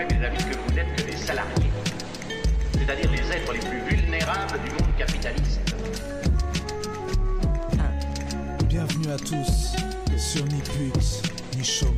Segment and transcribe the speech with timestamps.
[0.00, 1.70] fait, mes amis, que vous n'êtes que des salariés.
[2.72, 5.60] C'est-à-dire les êtres les plus vulnérables du monde capitaliste.
[8.68, 9.76] Bienvenue à tous
[10.16, 11.94] sur Ni Pute, ni chômeur.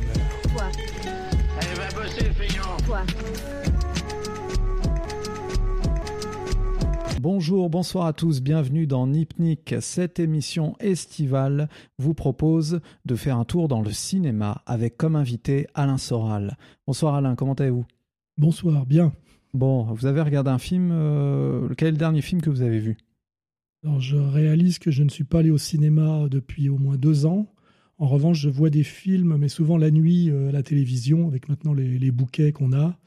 [0.55, 0.65] Toi,
[1.59, 3.01] Allez, va bosser, feignant toi,
[7.21, 9.75] Bonjour, bonsoir à tous, bienvenue dans Nipnik.
[9.79, 15.67] Cette émission estivale vous propose de faire un tour dans le cinéma avec comme invité
[15.73, 16.57] Alain Soral.
[16.85, 17.85] Bonsoir Alain, comment allez-vous?
[18.37, 19.13] Bonsoir, bien.
[19.53, 22.79] Bon, vous avez regardé un film, euh, quel est le dernier film que vous avez
[22.79, 22.97] vu?
[23.83, 27.27] Alors, je réalise que je ne suis pas allé au cinéma depuis au moins deux
[27.27, 27.53] ans.
[27.99, 31.47] En revanche, je vois des films, mais souvent la nuit euh, à la télévision, avec
[31.47, 32.97] maintenant les, les bouquets qu'on a.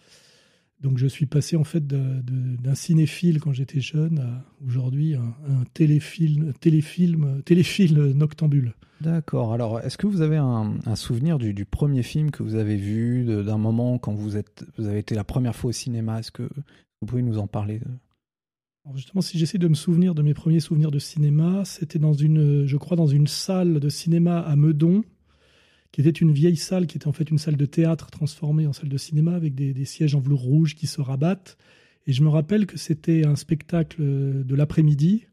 [0.87, 5.65] Donc, je suis passé en fait d'un cinéphile quand j'étais jeune à aujourd'hui un, un
[5.75, 8.73] téléfilm, téléfilm, téléfilm noctambule.
[9.01, 12.55] D'accord, alors est-ce que vous avez un, un souvenir du, du premier film que vous
[12.55, 16.21] avez vu, d'un moment quand vous, êtes, vous avez été la première fois au cinéma?
[16.21, 17.81] Est-ce que vous pouvez nous en parler?
[18.85, 22.13] Alors justement, si j'essaie de me souvenir de mes premiers souvenirs de cinéma, c'était dans
[22.13, 25.03] une, je crois, dans une salle de cinéma à Meudon,
[25.97, 28.75] qui était une vieille salle, qui était en fait une salle de théâtre transformée en
[28.75, 31.57] salle de cinéma avec des, des sièges en velours rouge qui se rabattent.
[32.07, 35.25] Et je me rappelle que c'était un spectacle euh, de l'après-midi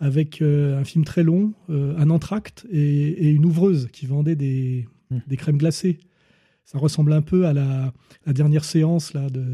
[0.00, 4.36] avec euh, un film très long, euh, un entracte et, et une ouvreuse qui vendait
[4.36, 5.18] des, Hmm.
[5.26, 5.98] des crèmes glacées.
[6.64, 7.92] Ça ressemble un peu à la,
[8.24, 9.44] la dernière séance là de,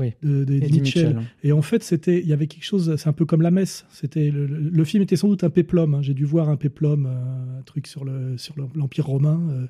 [0.00, 0.12] Oui.
[0.22, 1.06] de, de Eddie Mitchell.
[1.08, 1.22] Mitchell.
[1.44, 3.86] Et en fait, c'était, il y avait quelque chose, c'est un peu comme la messe.
[3.90, 5.94] C'était le, le- le film était sans doute un péplum.
[5.94, 6.02] hein.
[6.02, 9.40] J'ai dû voir un péplum, euh, un truc sur le sur le- l'Empire romain.
[9.52, 9.66] euh.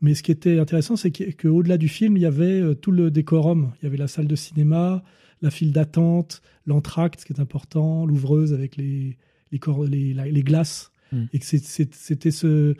[0.00, 3.10] Mais ce qui était intéressant, c'est qu'au-delà du film, il y avait euh, tout le
[3.10, 3.72] décorum.
[3.80, 5.02] Il y avait la salle de cinéma,
[5.42, 9.16] la file d'attente, l'entracte, ce qui est important, l'ouvreuse avec les
[9.52, 10.90] les, cor- les, la- les glaces.
[11.12, 11.22] Mm.
[11.32, 12.74] Et que c'était ce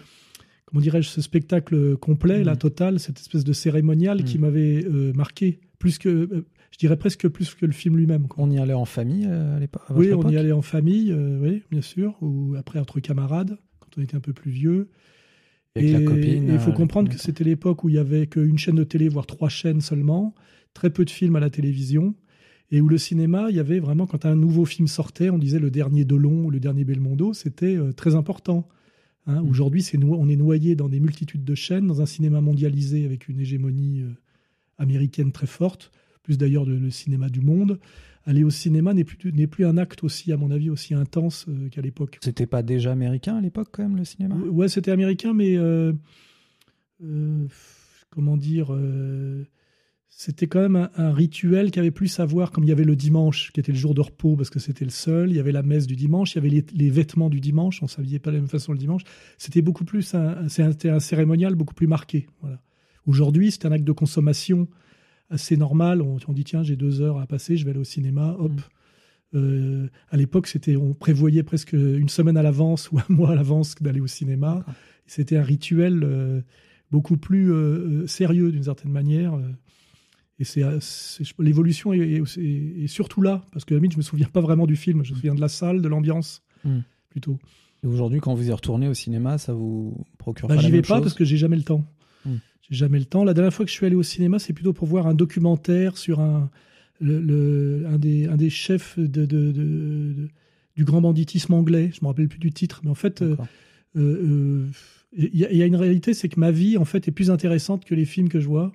[0.67, 2.45] comment dirais-je ce spectacle complet, Mm.
[2.45, 4.41] la totale, cette espèce de cérémonial qui Mm.
[4.43, 8.27] m'avait euh, marqué plus que euh, je dirais presque plus que le film lui-même.
[8.37, 11.39] On y allait en famille euh, à l'époque Oui, on y allait en famille, euh,
[11.41, 14.89] oui, bien sûr, ou après entre camarades, quand on était un peu plus vieux.
[15.75, 18.27] Avec et la copine, il faut euh, comprendre que c'était l'époque où il y avait
[18.27, 20.35] qu'une chaîne de télé, voire trois chaînes seulement,
[20.75, 22.15] très peu de films à la télévision,
[22.71, 25.59] et où le cinéma, il y avait vraiment, quand un nouveau film sortait, on disait
[25.59, 28.69] le dernier Delon ou le dernier Belmondo, c'était très important.
[29.27, 29.49] Hein, Mm.
[29.49, 33.29] Aujourd'hui, c'est on est noyé dans des multitudes de chaînes, dans un cinéma mondialisé avec
[33.29, 34.05] une hégémonie
[34.79, 35.91] américaine très forte,
[36.29, 37.79] plus d'ailleurs de- le cinéma du monde.
[38.27, 41.47] Aller au cinéma n'est plus, n'est plus un acte aussi, à mon avis, aussi intense
[41.49, 42.19] euh, qu'à l'époque.
[42.23, 44.35] C'était pas déjà américain à l'époque quand même le cinéma?
[44.37, 45.95] Ouais, c'était américain, mais euh,
[47.03, 47.47] euh,
[48.11, 49.47] comment dire, euh,
[50.11, 52.85] c'était quand même un, un rituel qui avait plus à voir, comme il y avait
[52.85, 55.31] le dimanche, qui était le jour de repos parce que c'était le seul.
[55.31, 57.83] Il y avait la messe du dimanche, il y avait les, les vêtements du dimanche.
[57.83, 59.05] On s'habillait pas de la même façon le dimanche.
[59.39, 62.27] C'était beaucoup plus un- c'était un cérémonial beaucoup plus marqué.
[62.43, 62.61] Voilà.
[63.07, 64.69] Aujourd'hui, c'est un acte de consommation
[65.31, 66.03] assez normal.
[66.03, 68.37] On, on dit tiens, j'ai deux heures à passer, je vais aller au cinéma.
[68.39, 68.53] Hop.
[68.53, 68.59] Mm.
[69.35, 73.35] Euh, à l'époque, c'était, on prévoyait presque une semaine à l'avance ou un mois à
[73.35, 74.65] l'avance d'aller au cinéma.
[75.07, 76.41] C'était un rituel euh,
[76.91, 79.39] beaucoup plus euh, sérieux d'une certaine manière.
[80.39, 80.63] Et c'est,
[81.39, 84.29] l'évolution est, est- est- est surtout là, parce que à la limite, je me souviens
[84.29, 85.05] pas vraiment du film.
[85.05, 86.79] Je me souviens de la salle, de l'ambiance, Mm.
[87.11, 87.39] plutôt.
[87.85, 90.71] Et aujourd'hui, quand vous y retournez au cinéma, ça vous procure Bah, pas la j'y
[90.73, 91.03] vais même pas chose?
[91.05, 91.85] parce que j'ai jamais le temps.
[92.71, 93.25] J'ai jamais le temps.
[93.25, 95.97] La dernière fois que je suis allé au cinéma, c'est plutôt pour voir un documentaire
[95.97, 96.51] sur un,
[97.01, 100.29] le, le- un, des, un des chefs de, de- de- de-
[100.77, 101.91] du grand banditisme anglais.
[101.93, 103.37] Je me rappelle plus du titre, mais en fait, euh,
[103.97, 104.67] euh, euh,
[105.17, 107.13] il y, a- il y a une réalité, c'est que ma vie, en fait, est
[107.13, 108.73] plus intéressante que les films que je vois.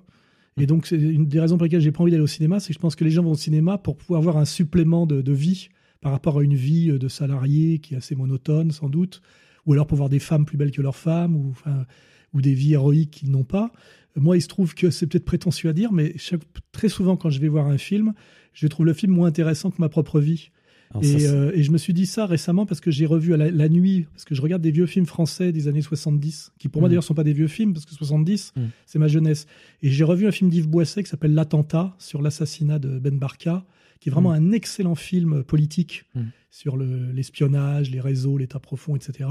[0.60, 2.68] Et donc, c'est une des raisons pour lesquelles j'ai pas envie d'aller au cinéma, c'est
[2.68, 5.20] que je pense que les gens vont au cinéma pour pouvoir avoir un supplément de,
[5.20, 5.68] de vie
[6.00, 9.22] par rapport à une vie de salarié qui est assez monotone, sans doute,
[9.66, 11.86] ou alors pour voir des femmes plus belles que leurs femmes, ou, enfin,
[12.34, 13.72] ou des vies héroïques qu'ils n'ont pas.
[14.16, 17.30] Moi, il se trouve que c'est peut-être prétentieux à dire, mais chaque- très souvent, quand
[17.30, 18.12] je vais voir un film,
[18.52, 20.50] je trouve le film moins intéressant que ma propre vie.
[20.90, 23.06] Alors ça, Et, c'est- euh, et je me suis dit ça récemment parce que j'ai
[23.06, 25.82] revu à la, la nuit, parce que je regarde des vieux films français des années
[25.82, 26.90] 70, qui pour moi Mm.
[26.92, 28.60] d'ailleurs sont pas des vieux films, parce que 70, Mm.
[28.86, 29.46] c'est ma jeunesse.
[29.82, 33.64] Et j'ai revu un film d'Yves Boisset qui s'appelle L'attentat sur l'assassinat de Ben Barka,
[34.04, 36.20] qui est vraiment un excellent film politique Mm.
[36.50, 39.30] sur le- l'espionnage, les réseaux, l'état profond, etc.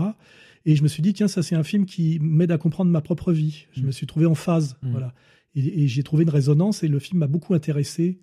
[0.66, 3.00] Et je me suis dit, tiens, ça c'est un film qui m'aide à comprendre ma
[3.02, 3.68] propre vie.
[3.74, 3.86] Je Mm.
[3.86, 4.90] me suis trouvé en phase, Mm.
[4.90, 5.14] voilà.
[5.54, 8.18] Et, et j'ai trouvé une résonance et le film m'a beaucoup intéressé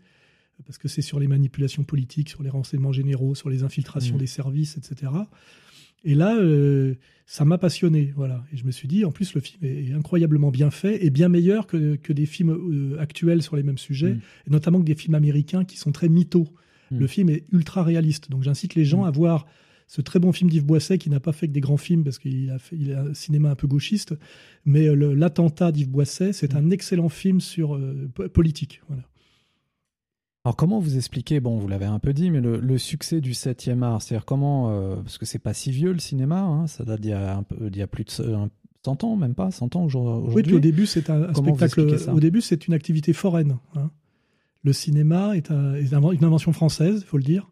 [0.67, 4.19] parce que c'est sur les manipulations politiques, sur les renseignements généraux, sur les infiltrations Mm.
[4.19, 5.13] des services, etc.
[6.05, 6.95] Et là, euh,
[7.27, 8.45] ça m'a passionné, voilà.
[8.53, 11.29] Et je me suis dit, en plus, le film est incroyablement bien fait et bien
[11.29, 14.21] meilleur que, que des films euh, actuels sur les mêmes sujets, Mm.
[14.47, 16.49] et notamment que des films américains qui sont très mythos.
[16.91, 16.99] Mm.
[16.99, 19.09] Le film est ultra réaliste, donc j'incite les gens Mm.
[19.09, 19.47] à voir
[19.87, 22.19] ce très bon film d'Yves Boisset qui n'a pas fait que des grands films parce
[22.21, 24.15] qu'il a fait il a un cinéma un peu gauchiste,
[24.65, 28.83] mais euh, l'attentat d'Yves Boisset, c'est un excellent film sur euh, po- politique.
[28.89, 29.03] Voilà.
[30.45, 33.83] Alors comment vous expliquez, bon vous l'avez un peu dit, mais le, succès du 7e
[33.83, 37.01] art, c'est-à-dire comment, euh, parce que c'est pas si vieux le cinéma, hein, ça date
[37.01, 39.85] d'il y, a un peu, y a plus de 100 ans, même pas 100 ans
[39.85, 40.33] aujourd'hui.
[40.35, 43.59] Oui, au début c'est un, spectacle, au début c'est une activité foraine.
[43.77, 43.91] Hein.
[44.63, 47.51] Le cinéma est, une invention française, il faut le dire,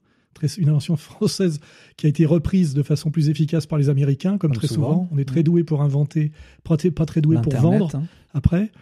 [0.57, 1.61] une invention française
[1.99, 5.09] qui a été reprise de façon plus efficace par les Américains, comme, très souvent.
[5.13, 6.33] On est très doué pour inventer,
[6.65, 8.05] pas très doué pour vendre hein.
[8.33, 8.73] après.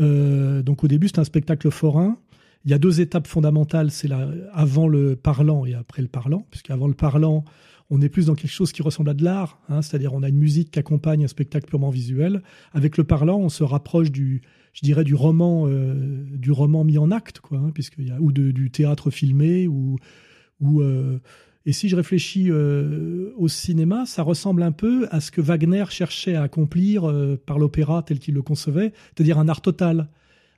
[0.00, 2.16] Euh, donc au début c'est un spectacle forain
[2.64, 4.08] il y a deux étapes fondamentales, c'est
[4.52, 7.44] avant le parlant et après le parlant, puisqu'avant le parlant,
[7.90, 10.28] on est plus dans quelque chose qui ressemble à de l'art, hein, c'est-à-dire on a
[10.28, 12.42] une musique qui accompagne un spectacle purement visuel.
[12.72, 14.40] Avec le parlant, on se rapproche du,
[14.72, 17.72] je dirais, du roman, euh, du roman mis en acte, quoi, hein,
[18.20, 19.98] ou du théâtre filmé ou
[20.80, 21.18] euh,
[21.66, 25.84] et si je réfléchis euh, au cinéma, ça ressemble un peu à ce que Wagner
[25.90, 27.12] cherchait à accomplir
[27.44, 30.08] par l'opéra tel qu'il le concevait, c'est-à-dire un art total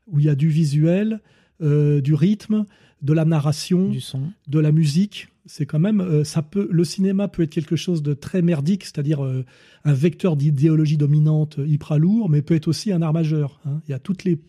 [0.07, 1.21] où il y a du visuel,
[1.63, 2.67] euh, du rythme,
[3.01, 4.33] de la narration, du son.
[4.49, 5.29] de la musique.
[5.47, 8.83] C'est quand même, euh, ça peut, le cinéma peut être quelque chose de très merdique,
[8.85, 9.45] c'est-à-dire euh,
[9.85, 13.61] un vecteur d'idéologie dominante hyper lourd, mais peut être aussi un art majeur.
[13.67, 13.81] Hein.
[13.87, 14.41] Il y a toutes les,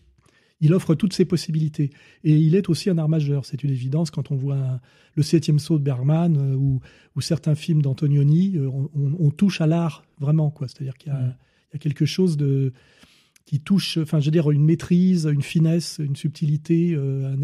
[0.60, 1.90] il offre toutes ces possibilités.
[2.24, 4.80] Et il est aussi un art majeur, c'est une évidence quand on voit
[5.14, 6.80] le septième saut de Bergman ou,
[7.20, 10.66] certains films d'Antonioni, on, touche à l'art vraiment, quoi.
[10.68, 11.34] C'est-à-dire qu'il y, mm.
[11.72, 12.72] y, a quelque chose de
[13.46, 17.34] qui touche, enfin, je veux dire, une maîtrise, une finesse, une subtilité, euh,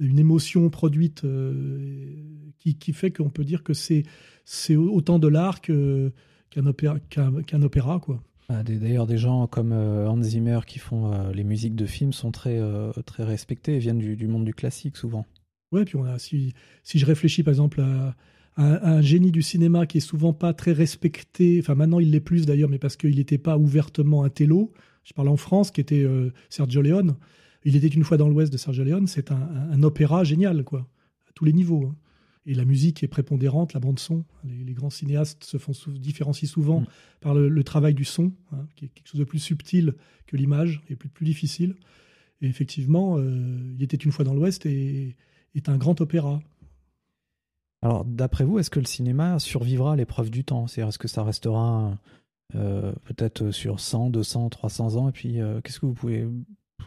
[0.00, 2.16] une émotion produite euh,
[2.58, 4.02] qui, qui, fait qu'on peut dire que c'est
[4.46, 8.22] c'est autant de l'art qu'un opéra, qu'un opéra, quoi.
[8.48, 12.32] Ah, d'ailleurs, des gens comme euh, Hans Zimmer qui font les musiques de films sont
[12.32, 12.58] très,
[13.06, 15.24] très respectés et viennent du, du, monde du classique souvent.
[15.70, 18.16] Ouais, puis on a, si, si je réfléchis par exemple à,
[18.56, 22.44] un, génie du cinéma qui est souvent pas très respecté, enfin maintenant il l'est plus
[22.46, 24.72] d'ailleurs, mais parce qu'il n'était pas ouvertement un télo,
[25.04, 27.16] je parle en France, qui était euh, Sergio Leone.
[27.64, 29.06] Il était une fois dans l'Ouest de Sergio Leone.
[29.06, 30.86] C'est un, opéra génial, quoi,
[31.28, 31.86] à tous les niveaux.
[31.86, 31.96] Hein.
[32.46, 34.24] Et la musique est prépondérante, la bande son.
[34.44, 36.86] Les, grands cinéastes se font différencier souvent mm.
[37.20, 39.94] par le, travail du son, hein, qui est quelque chose de plus subtil
[40.26, 41.76] que l'image et plus, plus difficile.
[42.40, 45.16] Et effectivement, euh, il était une fois dans l'Ouest et
[45.54, 46.40] est un grand opéra.
[47.82, 50.66] Alors, d'après vous, est-ce que le cinéma survivra à l'épreuve du temps?
[50.66, 51.98] C'est-à-dire, est-ce que ça restera
[52.54, 55.08] euh, peut-être sur 100, 200, 300 ans.
[55.08, 56.26] Et puis, euh, qu'est-ce que vous pouvez.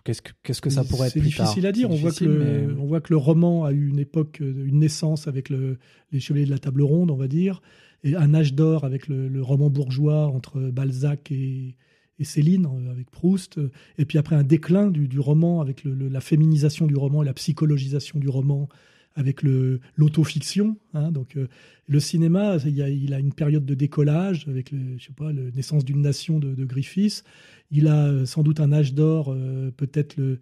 [0.03, 1.89] Qu'est-ce que, qu'est-ce que ça pourrait être C'est difficile à dire.
[1.89, 4.79] On, voit que le, on voit que le roman a eu une époque, euh, une
[4.79, 5.77] naissance avec le,
[6.11, 7.61] les Chevaliers de la Table Ronde, on va dire,
[8.03, 11.75] et un âge d'or avec le, roman bourgeois entre Balzac et,
[12.19, 13.59] et, Céline, avec Proust,
[13.97, 17.33] et puis après un déclin du, du roman avec la féminisation du roman et la
[17.33, 18.67] psychologisation du roman
[19.15, 20.77] avec le l'autofiction.
[20.93, 21.47] Hein, donc euh,
[21.87, 26.01] le cinéma, il, a, une période de décollage avec je sais pas, la naissance d'une
[26.01, 27.23] nation de, de, Griffiths.
[27.71, 30.39] Il a euh, sans doute un âge d'or, euh, peut-être le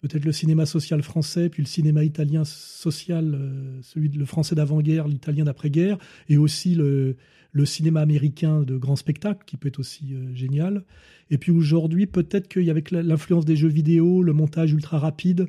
[0.00, 3.40] peut-être le cinéma social français, puis le cinéma italien social,
[3.80, 5.96] celui de, le français d'avant-guerre, l'italien d'après-guerre,
[6.28, 7.16] et aussi le,
[7.52, 10.84] le, cinéma américain de grand spectacle, qui peut être aussi génial.
[11.30, 15.48] Et puis aujourd'hui, peut-être qu'avec l'influence des jeux vidéo, le montage ultra rapide,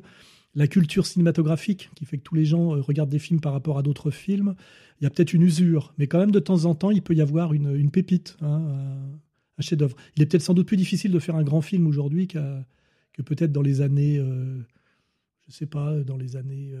[0.56, 3.78] la culture cinématographique qui fait que tous les gens euh, regardent des films par rapport
[3.78, 4.56] à d'autres films.
[5.00, 7.14] Il y a peut-être une usure, mais quand même de temps en temps, il peut
[7.14, 8.62] y avoir une, pépite, hein,
[9.58, 9.96] un chef-d'œuvre.
[10.16, 13.52] Il est peut-être sans doute plus difficile de faire un grand film aujourd'hui que peut-être
[13.52, 14.58] dans les années, euh,
[15.48, 16.72] je sais pas, dans les années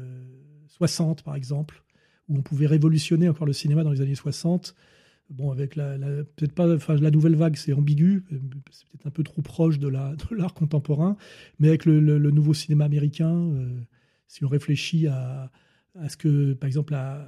[0.68, 1.82] 60 euh, par exemple,
[2.28, 4.74] où on pouvait révolutionner encore le cinéma dans les années 60
[5.30, 5.96] bon, avec la,
[6.36, 8.24] peut-être pas, enfin, la nouvelle vague, c'est ambigu,
[8.70, 11.16] c'est peut-être un peu trop proche de, la, de l'art contemporain,
[11.58, 13.80] mais avec le, le, nouveau cinéma américain, euh,
[14.28, 15.50] si on réfléchit à,
[15.94, 17.26] à, ce que, par exemple, à,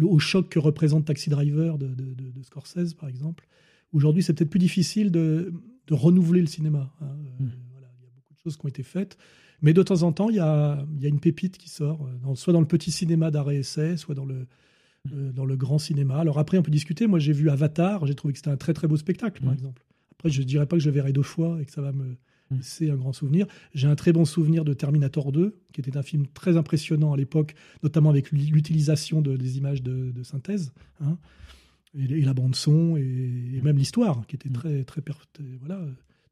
[0.00, 3.46] au choc que représente Taxi Driver de, de, de, Scorsese, par exemple,
[3.92, 5.52] aujourd'hui, c'est peut-être plus difficile de,
[5.90, 6.90] renouveler le cinéma.
[7.02, 7.04] Hein.
[7.04, 7.50] Euh, hmm.
[7.72, 9.18] voilà, il y a beaucoup de choses qui ont été faites.
[9.60, 12.06] Mais de temps en temps, il y a, il y a une pépite qui sort,
[12.06, 14.46] euh, dans, soit dans le petit cinéma d'arrêt-essai, soit dans le,
[15.10, 16.18] euh, dans le grand cinéma.
[16.18, 17.08] Alors après, on peut discuter.
[17.08, 18.06] Moi, j'ai vu Avatar.
[18.06, 19.54] J'ai trouvé que c'était un très très beau spectacle, par mm.
[19.54, 19.82] exemple.
[20.12, 21.90] Après, je ne dirais pas que je le verrai deux fois et que ça va
[21.90, 22.04] me
[22.50, 22.56] mm.
[22.56, 23.46] laisser un grand souvenir.
[23.74, 27.16] J'ai un très bon souvenir de Terminator 2, qui était un film très impressionnant à
[27.16, 30.72] l'époque, notamment avec l'utilisation de, des images de, synthèse.
[31.00, 31.18] Hein,
[31.98, 34.52] et, la bande son et, même l'histoire qui était mm.
[34.52, 35.02] très très
[35.60, 35.80] voilà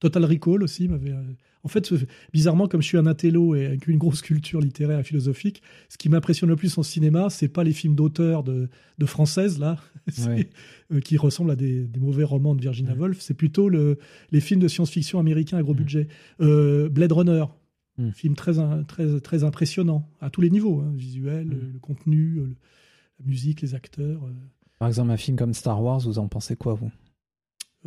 [0.01, 1.13] Total Recall aussi m'avait.
[1.13, 1.23] Euh,
[1.63, 1.93] en fait,
[2.33, 5.99] bizarrement, comme je suis un intello et avec une grosse culture littéraire et philosophique, ce
[5.99, 9.77] qui m'impressionne le plus en cinéma, c'est pas les films d'auteurs de, de françaises là,
[10.19, 13.21] euh, qui ressemblent à des, mauvais romans de Virginia Woolf.
[13.21, 13.99] C'est plutôt le,
[14.33, 16.09] les films de science-fiction américains à gros budget.
[16.41, 17.45] Euh, Blade Runner,
[17.99, 18.11] mm.
[18.13, 18.55] film très,
[18.89, 21.73] très, très impressionnant à tous les niveaux, hein, visuel, mm.
[21.75, 22.41] le contenu,
[23.19, 24.23] la musique, les acteurs.
[24.79, 26.91] Par exemple, un film comme Star Wars, vous en pensez quoi, vous?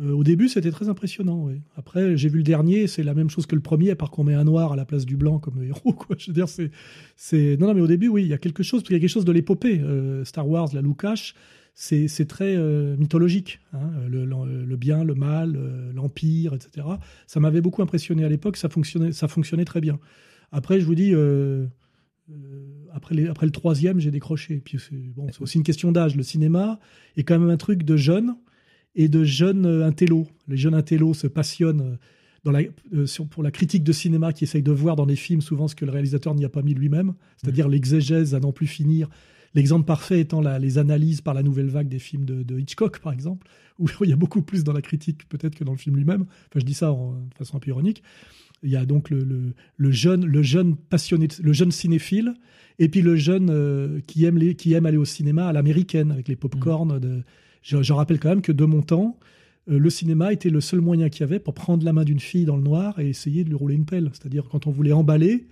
[0.00, 1.48] Euh, au début, c'était très impressionnant.
[1.76, 4.24] Après, j'ai vu le dernier, c'est la même chose que le premier, à part qu'on
[4.24, 5.92] met un noir à la place du blanc comme héros.
[5.92, 6.16] Quoi.
[6.18, 6.70] Je veux dire, c'est,
[7.16, 7.56] c'est...
[7.58, 9.00] Non, non, mais au début, oui, il y a quelque chose, parce qu'il y a
[9.00, 9.80] quelque chose de l'épopée.
[9.80, 11.32] Euh, Star Wars, la Lucas,
[11.74, 13.60] c'est, c'est très euh, mythologique.
[13.72, 13.88] Hein.
[14.08, 15.56] Le, bien, le mal,
[15.94, 16.86] l'empire, etc.
[17.28, 20.00] Ça m'avait beaucoup impressionné à l'époque, ça fonctionnait, ça fonctionnait très bien.
[20.50, 21.14] Après, je vous dis,
[22.92, 24.60] après, après le troisième, j'ai décroché.
[24.64, 26.16] Puis c'est, bon, c'est aussi une question d'âge.
[26.16, 26.80] Le cinéma
[27.16, 28.34] est quand même un truc de jeune
[28.94, 30.26] et de jeunes euh, intellos.
[30.48, 31.96] Les jeunes intellos se passionnent euh,
[32.44, 32.60] dans la,
[32.94, 35.74] euh, pour la critique de cinéma qui essaye de voir dans des films souvent ce
[35.74, 39.08] que le réalisateur n'y a pas mis lui-même, c'est-à-dire l'exégèse à n'en plus finir.
[39.54, 43.46] L'exemple parfait étant les analyses par la nouvelle vague des films de, Hitchcock, par exemple,
[43.78, 46.22] où il y a beaucoup plus dans la critique peut-être que dans le film lui-même.
[46.22, 48.02] Enfin, je dis ça de façon un peu ironique.
[48.64, 52.34] Il y a donc le, le, jeune, le jeune passionné, le jeune cinéphile,
[52.80, 56.26] et puis le jeune qui, aime les, qui aime aller au cinéma à l'américaine, avec
[56.28, 57.22] les pop-corn de
[57.64, 59.18] je, rappelle quand même que de mon temps,
[59.70, 62.20] euh, le cinéma était le seul moyen qu'il y avait pour prendre la main d'une
[62.20, 64.10] fille dans le noir et essayer de lui rouler une pelle.
[64.12, 65.46] C'est-à-dire quand on voulait emballer,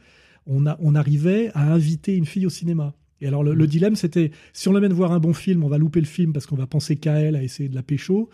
[0.47, 2.95] on, a, on arrivait à inviter une fille au cinéma.
[3.23, 6.01] Et alors le, dilemme, c'était si on l'amène voir un bon film, on va louper
[6.01, 8.29] le film parce qu'on va penser qu'à elle, à essayer de la pécho.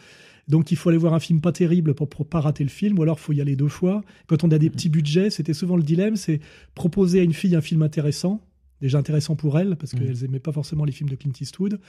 [0.48, 2.98] Donc il faut aller voir un film pas terrible pour, pour pas rater le film,
[2.98, 4.02] ou alors il faut y aller deux fois.
[4.26, 6.40] Quand on a des petits budgets, c'était souvent le dilemme, c'est
[6.74, 8.40] proposer à une fille un film intéressant,
[8.80, 11.80] déjà intéressant pour elle, parce qu'elles n'aimaient pas forcément les films de Clint Eastwood.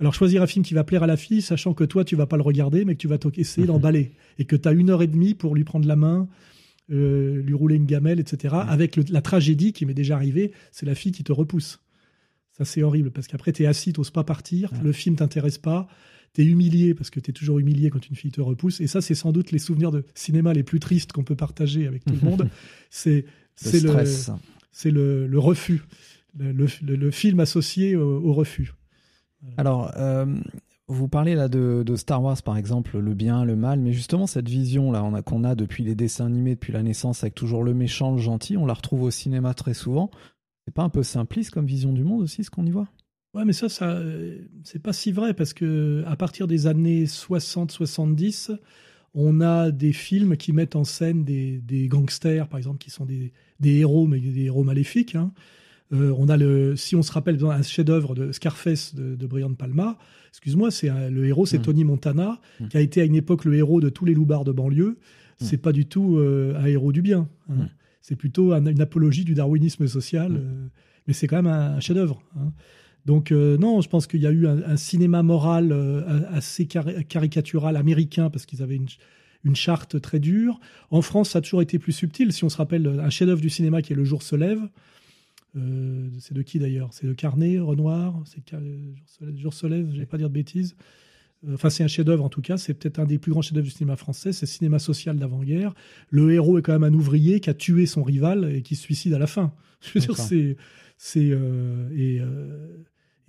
[0.00, 2.26] Alors choisir un film qui va plaire à la fille, sachant que toi, tu vas
[2.26, 5.02] pas le regarder, mais que tu vas essayer d'emballer, et que tu as une heure
[5.02, 6.28] et demie pour lui prendre la main,
[6.90, 8.54] euh, lui rouler une gamelle, etc.
[8.66, 11.80] Avec la tragédie qui m'est déjà arrivée, c'est la fille qui te repousse.
[12.52, 15.86] Ça, c'est horrible, parce qu'après, tu es assis, tu pas partir, le film t'intéresse pas,
[16.34, 18.80] tu es humilié, parce que tu es toujours humilié quand une fille te repousse.
[18.80, 21.86] Et ça, c'est sans doute les souvenirs de cinéma les plus tristes qu'on peut partager
[21.86, 22.48] avec tout le monde.
[23.60, 24.04] C'est le,
[24.70, 25.82] c'est le, le refus
[26.36, 28.72] le, film associé au, refus.
[29.56, 30.26] Alors, euh,
[30.88, 34.48] vous parlez là de, Star Wars par exemple, le bien, le mal, mais justement cette
[34.48, 37.74] vision là qu'on a, a depuis les dessins animés, depuis la naissance, avec toujours le
[37.74, 40.10] méchant, le gentil, on la retrouve au cinéma très souvent.
[40.66, 42.88] C'est pas un peu simpliste comme vision du monde aussi, ce qu'on y voit?
[43.34, 44.02] Ouais, mais ça, ça
[44.64, 48.58] c'est pas si vrai parce que à partir des années 60-70,
[49.14, 53.32] on a des films qui mettent en scène des, gangsters, par exemple, qui sont des,
[53.62, 55.14] héros, mais des héros maléfiques.
[55.14, 55.32] Hein.
[55.92, 59.96] Euh, on a le, si on se rappelle un chef-d'œuvre de Scarface de, Brian Palma,
[60.30, 61.62] excuse-moi, c'est le héros, c'est mm.
[61.62, 62.68] Tony Montana, mm.
[62.68, 64.90] qui a été à une époque le héros de tous les loupards de banlieue.
[65.40, 65.44] Mm.
[65.44, 67.28] C'est pas du tout euh, un héros du bien.
[67.50, 67.68] Hein.
[68.02, 70.66] C'est plutôt une apologie du darwinisme social, euh,
[71.06, 72.22] mais c'est quand même un, chef-d'œuvre.
[72.36, 72.52] Hein.
[73.06, 75.72] Donc non, je pense qu'il y a eu un, cinéma moral
[76.30, 78.88] assez caricatural américain parce qu'ils avaient une,
[79.44, 80.60] une charte très dure.
[80.90, 82.34] En France, ça a toujours été plus subtil.
[82.34, 84.60] Si on se rappelle un chef-d'œuvre du cinéma qui est Le jour se lève,
[85.56, 86.92] euh, c'est de qui d'ailleurs?
[86.92, 88.22] C'est de Carnet, Renoir?
[88.24, 88.42] C'est
[89.36, 90.76] Jour se lève, je vais pas dire de bêtises.
[91.46, 92.56] Euh, enfin, c'est un chef-d'œuvre en tout cas.
[92.56, 94.32] C'est peut-être un des plus grands chefs-d'œuvre du cinéma français.
[94.32, 95.74] C'est cinéma social d'avant-guerre.
[96.10, 98.82] Le héros est quand même un ouvrier qui a tué son rival et qui se
[98.82, 99.52] suicide à la fin.
[99.80, 100.56] Je veux dire, c'est
[100.96, 102.20] c'est euh, et,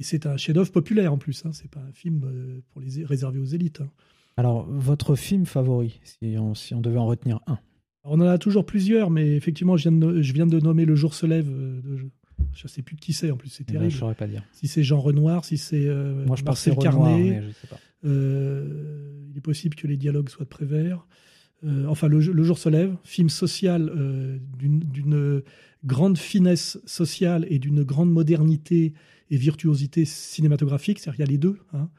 [0.03, 1.45] c'est un chef-d'œuvre populaire en plus.
[1.45, 1.51] Hein.
[1.53, 3.81] C'est pas un film pour les réservé aux élites.
[3.81, 3.91] Hein.
[4.37, 7.59] Alors, votre film favori, si on, si on devait en retenir un?
[8.03, 10.95] On en a toujours plusieurs, mais effectivement, je viens de, je viens de nommer Le
[10.95, 11.49] Jour se lève.
[11.49, 11.81] Euh,
[12.53, 13.91] je ne sais plus de qui c'est, en plus, c'est eh ben, terrible.
[13.91, 14.43] je saurais pas dire.
[14.53, 17.43] Si c'est Jean Renoir, si c'est euh, Moi, je Marcel Carnet.
[17.47, 17.79] Je sais pas.
[18.05, 21.05] Euh, il est possible que les dialogues soient de Prévert.
[21.87, 23.91] enfin, le, Jour se lève, film social
[24.57, 25.43] d'une
[25.83, 28.93] grande finesse sociale et d'une grande modernité
[29.29, 30.99] et virtuosité cinématographique.
[30.99, 31.59] C'est-à-dire qu'il y a les deux.
[31.73, 31.89] Hein.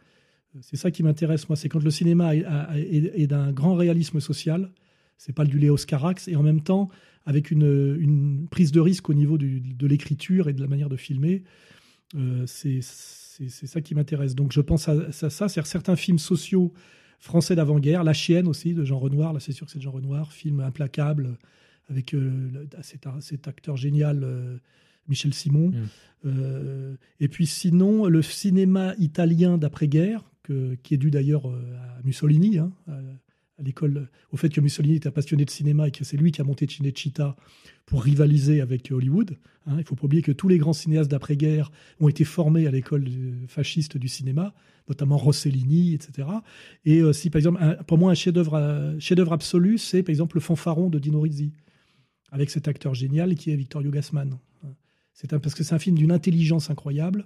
[0.62, 1.56] C'est ça qui m'intéresse, moi.
[1.56, 4.70] C'est quand le cinéma est d'un grand réalisme social
[5.20, 6.88] c'est pas du Léo Scarax, et en même temps
[7.26, 11.44] avec une, prise de risque au niveau de l'écriture et de la manière de filmer.
[12.14, 14.34] Euh, c'est ça qui m'intéresse.
[14.34, 16.72] Donc je pense à, ça, c'est certains films sociaux
[17.18, 19.90] français d'avant-guerre, La Chienne aussi de Jean Renoir, là c'est sûr que c'est de Jean
[19.90, 21.36] Renoir, film implacable
[21.90, 24.56] avec euh, cet, acteur génial euh,
[25.06, 25.70] Michel Simon.
[26.24, 26.96] Mm.
[27.20, 30.24] et puis sinon, le cinéma italien d'après-guerre,
[30.82, 32.72] qui est dû d'ailleurs à Mussolini, hein,
[33.60, 36.40] à l'école, au fait que Mussolini était passionné de cinéma et que c'est lui qui
[36.40, 37.36] a monté Cinecittà
[37.86, 39.36] pour rivaliser avec Hollywood.
[39.66, 39.72] Hein.
[39.74, 42.70] Il ne faut pas oublier que tous les grands cinéastes d'après-guerre ont été formés à
[42.70, 43.06] l'école
[43.48, 44.54] fasciste du cinéma,
[44.88, 46.28] notamment Rossellini, etc.
[46.84, 50.36] Et euh, si, par exemple, pour moi, un chef-d'œuvre euh, chef absolu, c'est par exemple
[50.36, 51.52] Le Fanfaron de Dino Rizzi,
[52.30, 54.38] avec cet acteur génial qui est Vittorio Gassman.
[55.12, 57.24] C'est parce que c'est un film d'une intelligence incroyable, euh,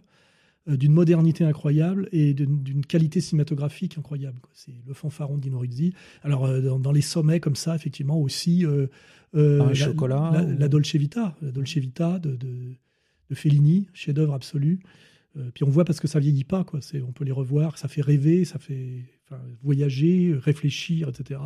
[0.66, 4.40] d'une modernité incroyable et d'une qualité cinématographique incroyable.
[4.52, 5.92] C'est le fanfaron d'Inorizzi.
[6.22, 8.86] Alors, euh, dans, les sommets comme ça, effectivement, aussi euh,
[9.34, 12.76] la, chocolat, la, Dolce Vita, la Dolce Vita de, de,
[13.34, 14.78] Fellini, chef-d'œuvre absolu.
[15.54, 16.78] puis on voit parce que ça vieillit pas, quoi.
[17.06, 19.02] On peut les revoir, ça fait rêver, ça fait,
[19.60, 21.40] voyager, réfléchir, etc.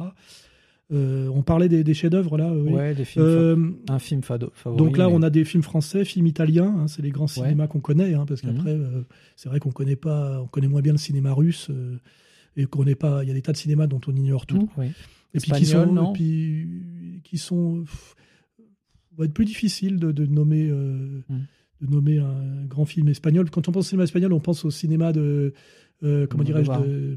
[0.90, 2.52] on parlait des, chefs-d'œuvre là.
[2.52, 2.72] Oui.
[2.72, 3.76] Ouais, des films.
[3.88, 4.50] un film favori.
[4.76, 6.74] Donc là, on a des films français, films italiens.
[6.78, 9.04] Hein, c'est les grands cinémas qu'on connaît, hein, parce qu'après, mhm.
[9.36, 11.70] c'est vrai qu'on connaît pas, on connaît moins bien le cinéma russe
[12.56, 13.22] et qu'on n'est pas.
[13.22, 14.68] Il y a des tas de cinémas dont on ignore tout.
[15.34, 17.84] Et puis qui sont, qui sont
[19.16, 20.70] va être plus difficile de, nommer.
[20.70, 21.22] Mm
[21.80, 23.50] de nommer un grand film espagnol.
[23.50, 25.52] Quand on pense au cinéma espagnol, on pense au cinéma de.
[26.02, 27.16] Euh, comment dirais-je euh,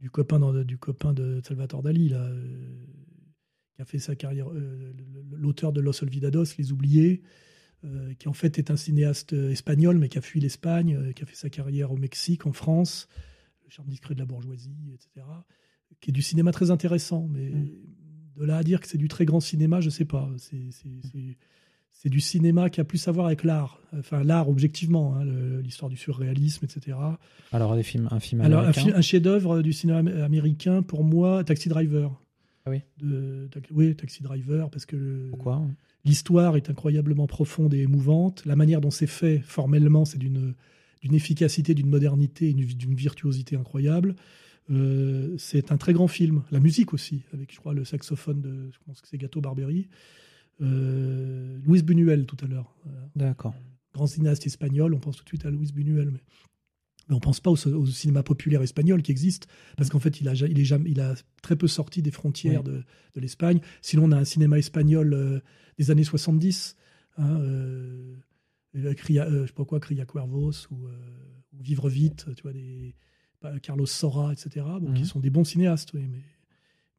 [0.00, 2.86] du, copain du copain de Salvatore Dali, là, euh,
[3.74, 4.48] qui a fait sa carrière.
[5.32, 7.22] L'auteur de Los Olvidados, Les Oubliés,
[8.18, 11.36] qui en fait est un cinéaste espagnol, mais qui a fui l'Espagne, qui a fait
[11.36, 13.08] sa carrière au Mexique, en France,
[13.64, 15.26] Le charme discret de la bourgeoisie, etc.
[16.00, 17.50] Qui est du cinéma très intéressant, mais.
[17.50, 17.70] Mm.
[18.36, 20.30] De là à dire que c'est du très grand cinéma, je ne sais pas.
[20.38, 20.70] C'est
[22.04, 23.80] du cinéma qui a plus à voir avec l'art.
[23.98, 25.24] Enfin, l'art objectivement, hein,
[25.62, 26.96] l'histoire du surréalisme, etc.
[27.52, 28.92] Alors, des films, un film Alors, américain.
[28.94, 32.10] un, chef-d'œuvre du cinéma américain, pour moi, Taxi Driver.
[32.64, 32.82] Ah oui
[33.70, 35.28] Oui, Taxi Driver, parce que.
[35.30, 35.62] Pourquoi?
[36.04, 38.44] L'histoire est incroyablement profonde et émouvante.
[38.46, 40.54] La manière dont c'est fait, formellement, c'est d'une
[41.02, 44.16] efficacité, d'une modernité, d'une virtuosité incroyable.
[44.70, 46.42] Euh, c'est un très grand film.
[46.50, 49.88] La musique aussi, avec, je crois, le saxophone de, je pense que c'est Gato Barbery.
[50.60, 52.74] Euh, Louis Buñuel tout à l'heure.
[53.16, 53.54] D'accord.
[53.94, 56.20] Grand cinéaste espagnol, on pense tout de suite à Louis Buñuel, mais,
[57.08, 60.34] mais on pense pas au, cinéma populaire espagnol qui existe, parce qu'en fait, il a,
[60.34, 63.60] il, est jamais, il a très peu sorti des frontières de, de l'Espagne.
[63.82, 65.40] Sinon, on a un cinéma espagnol euh,
[65.78, 66.76] des années 70.
[67.16, 68.14] Hein, euh,
[68.94, 72.94] Cria, je sais pas quoi, Cria Cuervos ou, ou Vivre vite, tu vois, des,
[73.62, 75.06] Carlos Sora, etc., bon, qui mhm.
[75.06, 76.08] sont des bons cinéastes, oui,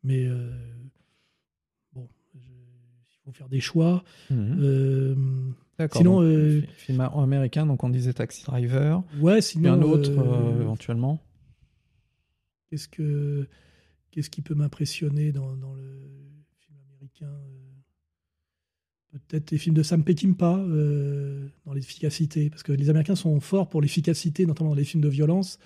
[0.03, 0.51] mais, euh,
[3.31, 4.03] faut faire des choix.
[4.31, 5.15] Euh,
[5.93, 9.03] sinon, euh, film américain, donc on disait Taxi Driver.
[9.19, 10.11] Ouais, sinon un autre
[10.61, 11.19] éventuellement.
[12.69, 13.47] Qu'est-ce que
[14.11, 15.83] qu'est-ce qui peut m'impressionner dans, dans, le
[16.59, 17.33] film américain
[19.27, 20.65] Peut-être les films de Sam Peckinpah
[21.65, 25.09] dans l'efficacité, parce que les Américains sont forts pour l'efficacité, notamment dans les films de
[25.09, 25.59] violence.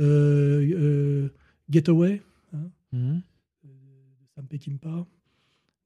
[0.00, 1.28] Euh, euh,
[1.70, 3.22] Getaway, hein, mhm.
[3.64, 3.68] euh,
[4.34, 5.06] Sam Peckinpah,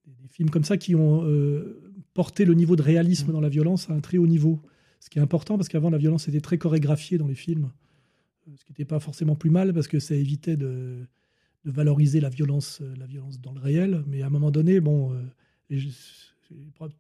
[0.07, 1.25] des, des, films comme ça qui ont
[2.15, 3.33] porté le niveau de réalisme mhm.
[3.33, 4.61] dans la violence à un très haut niveau.
[5.01, 7.71] Ce qui est important parce qu'avant la violence était très chorégraphiée dans les films,
[8.57, 11.07] ce qui n'était pas forcément plus mal parce que ça évitait de,
[11.65, 14.05] de, valoriser la violence, la violence dans le réel.
[14.07, 15.12] Mais à un moment donné, bon,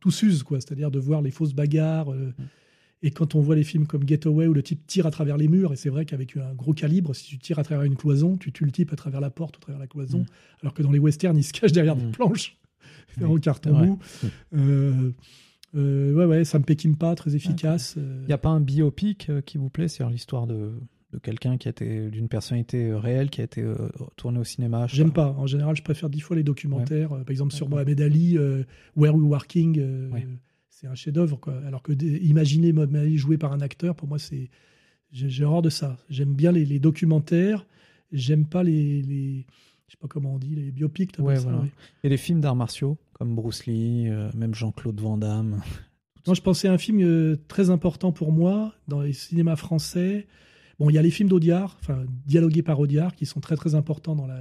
[0.00, 0.60] tout s'use, quoi.
[0.60, 2.10] C'est-à-dire de voir les fausses bagarres.
[2.10, 2.32] Mhm.
[3.04, 5.48] Et quand on voit les films comme Getaway où le type tire à travers les
[5.48, 8.36] murs, et c'est vrai qu'avec un gros calibre, si tu tires à travers une cloison,
[8.36, 10.26] tu tues le type à travers la porte ou à travers la cloison, mm.
[10.60, 12.12] alors que dans les westerns, il se cache derrière des mm.
[13.16, 13.98] Planches, en carton mou.
[14.54, 15.10] Euh,
[15.74, 17.94] euh, ouais, ouais, ça me pas, très efficace.
[17.96, 20.72] Il n'y a pas un biopic euh, qui vous plaît sur l'histoire de,
[21.12, 23.64] de quelqu'un qui a été d'une personnalité réelle qui a été
[24.16, 25.34] tournée au cinéma J'aime pas.
[25.38, 27.08] En général, je préfère dix fois les documentaires.
[27.08, 28.36] par exemple, sur Mohamed Ali,
[28.96, 29.82] Where We Working
[30.68, 31.38] c'est un chef-d'œuvre.
[31.64, 34.50] Alors que imaginer Mohamed Ali joué par un acteur, pour moi, c'est
[35.12, 35.98] j'ai horreur de ça.
[36.08, 37.66] J'aime bien les, documentaires,
[38.12, 39.46] j'aime pas les, les,
[39.92, 41.18] je sais pas comment on dit, les biopics.
[41.18, 41.64] Ouais, voilà.
[42.02, 45.60] Et les films d'arts martiaux comme Bruce Lee, euh, même Jean-Claude Van Damme.
[46.28, 50.28] Non, je pensais à un film euh, très important pour moi dans les cinémas français.
[50.78, 53.74] Bon, il y a les films d'Audiard, enfin dialogués par Audiard, qui sont très très
[53.74, 54.38] importants dans la,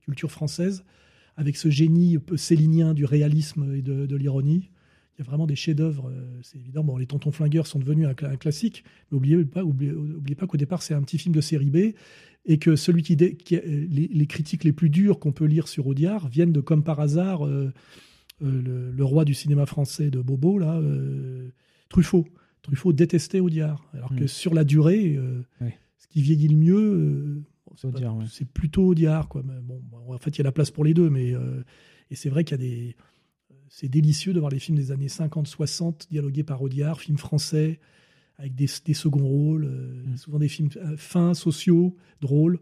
[0.00, 0.84] culture française,
[1.36, 4.70] avec ce génie célinien du réalisme et de l'ironie
[5.14, 6.08] il y a vraiment des chefs-d'œuvre.
[6.08, 6.84] Euh, c'est évident.
[6.84, 10.82] Bon, les Tontons Flingueurs sont devenus un, classique, mais n'oubliez pas, oubliez, pas qu'au départ,
[10.82, 11.94] c'est un petit film de série B
[12.44, 16.28] et que celui qui, euh, les, critiques les plus dures qu'on peut lire sur Audiard
[16.28, 17.72] viennent de comme par hasard euh,
[18.40, 20.80] le, roi du cinéma français de Bobo là,
[21.88, 22.26] Truffaut.
[22.62, 24.28] Truffaut détestait Audiard, alors que hmm.
[24.28, 25.18] sur la durée,
[25.96, 27.42] ce qui vieillit le mieux,
[28.28, 29.42] c'est plutôt Audiard quoi.
[29.42, 31.34] bon, en fait, il y a la place pour les deux, mais
[32.10, 32.96] et c'est vrai qu'il y a des
[33.72, 37.80] c'est délicieux de voir les films des années 50-60 dialogués par Audiard, films français,
[38.42, 40.16] avec des, seconds rôles, euh, mm.
[40.16, 42.58] souvent des films euh, fins, sociaux, drôles.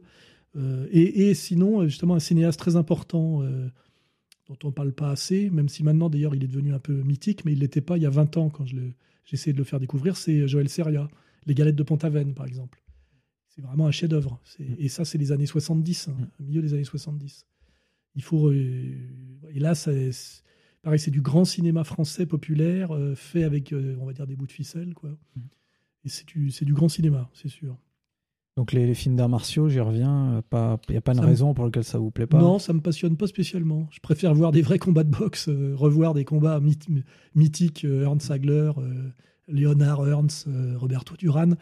[0.54, 3.42] Euh, et, sinon, justement, un cinéaste très important
[4.48, 7.02] dont on ne parle pas assez, même si maintenant, d'ailleurs, il est devenu un peu
[7.02, 8.66] mythique, mais il ne l'était pas il y a 20 ans quand
[9.24, 11.08] j'essayais de le faire découvrir, c'est Joël Seria,
[11.46, 12.82] Les Galettes de Pont-Aven, par exemple.
[13.48, 14.40] C'est vraiment un chef-d'œuvre.
[14.58, 14.64] Mm.
[14.78, 16.44] Et ça, c'est les années 70, hein, mm.
[16.44, 17.46] milieu des années 70.
[18.16, 18.52] Il faut.
[18.52, 18.98] et
[19.54, 20.10] là, c'est
[20.82, 24.34] Pareil, c'est du grand cinéma français populaire, euh, fait avec, euh, on va dire, des
[24.34, 24.94] bouts de ficelle.
[24.94, 25.10] Quoi.
[26.04, 27.76] Et c'est du, du grand cinéma, c'est sûr.
[28.56, 31.64] Donc les, films d'arts martiaux, j'y reviens, il euh, n'y a pas de raison pour
[31.64, 33.88] laquelle ça vous plaît pas Non, ça me passionne pas spécialement.
[33.90, 36.60] Je préfère voir des vrais combats de boxe, revoir des combats
[37.34, 38.72] mythiques, Ernst Sagler,
[39.48, 41.54] Leonard Ernst, Roberto Duran,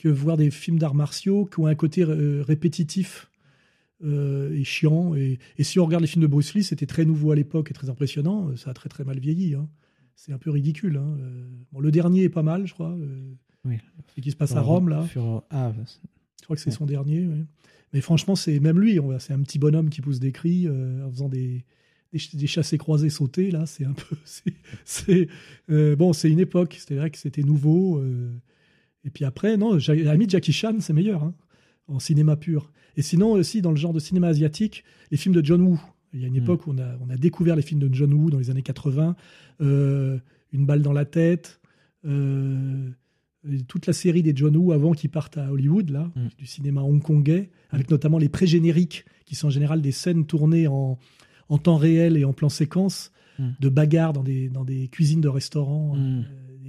[0.00, 3.30] que voir des films d'arts martiaux qui ont un côté euh, répétitif
[4.02, 5.14] euh, et chiant.
[5.14, 7.70] Et, et si on regarde les films de Bruce Lee, c'était très nouveau à l'époque
[7.70, 8.56] et très impressionnant.
[8.56, 9.54] Ça a très très mal vieilli.
[9.54, 9.68] hein.
[10.16, 10.96] C'est un peu ridicule.
[10.96, 11.16] hein.
[11.20, 12.96] Euh, Bon, le dernier est pas mal, je crois.
[13.64, 13.76] Oui.
[14.08, 15.06] Celui qui se passe à Rome, là.
[15.50, 16.76] Ah, Je crois que c'est Ouais.
[16.76, 17.26] son dernier.
[17.26, 17.44] ouais.
[17.92, 18.98] Mais franchement, c'est même lui.
[19.18, 21.64] C'est un petit bonhomme qui pousse des cris euh, en faisant des,
[22.12, 23.50] des, ch- des chassés croisés sautés.
[23.50, 24.16] Là, c'est un peu.
[24.24, 25.28] c'est- C'est
[25.70, 26.76] euh, bon, c'est une époque.
[26.78, 27.98] C'était vrai que c'était nouveau.
[27.98, 28.32] euh,
[29.04, 31.34] et puis après, non, Ja- à la limite, Jackie Chan, c'est meilleur hein,
[31.88, 32.70] en cinéma pur.
[32.96, 35.80] Et sinon aussi, dans le genre de cinéma asiatique, les films de John Woo.
[36.12, 36.42] Il y a une Mm.
[36.44, 38.62] époque où on a, on a découvert les films de John Woo dans les années
[38.62, 39.14] 80.
[39.60, 40.18] euh,
[40.52, 41.60] une balle dans la tête.
[42.04, 42.92] euh, et
[43.68, 46.20] toute la série des John Woo avant qu'ils partent à Hollywood, là, Mm.
[46.38, 50.98] du cinéma hongkongais, avec notamment les pré-génériques, qui sont en général des scènes tournées en,
[51.48, 53.48] en temps réel et en plan séquence, Mm.
[53.60, 55.94] de bagarres dans des, dans des cuisines de restaurants.
[55.96, 55.98] Mm.
[55.98, 56.22] Euh,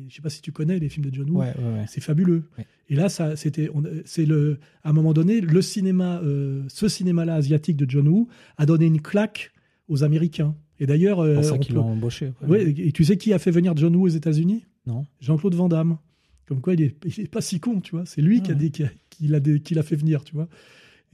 [0.07, 1.39] je sais pas si tu connais les films de John Woo.
[1.39, 1.85] ouais, ouais, ouais.
[1.87, 2.43] C'est fabuleux.
[2.89, 3.69] Et là, ça, c'était,
[4.05, 8.27] c'est le, à un moment donné, le cinéma, euh, ce cinéma-là asiatique de John Woo
[8.57, 9.51] a donné une claque
[9.89, 10.55] aux Américains.
[10.79, 12.31] Et d'ailleurs, C'est euh, on peut- l'ont embauché.
[12.41, 12.63] après.
[12.71, 14.65] Et tu sais qui a fait venir John Woo aux États-Unis?
[14.87, 15.05] Non.
[15.19, 15.97] Jean-Claude Van Damme.
[16.47, 18.05] Comme quoi, il est, il est pas si con, tu vois.
[18.05, 18.63] C'est lui qui a Ah ouais.
[18.63, 20.49] dit qu'il a, qu'il a des- qu'il a fait venir, tu vois.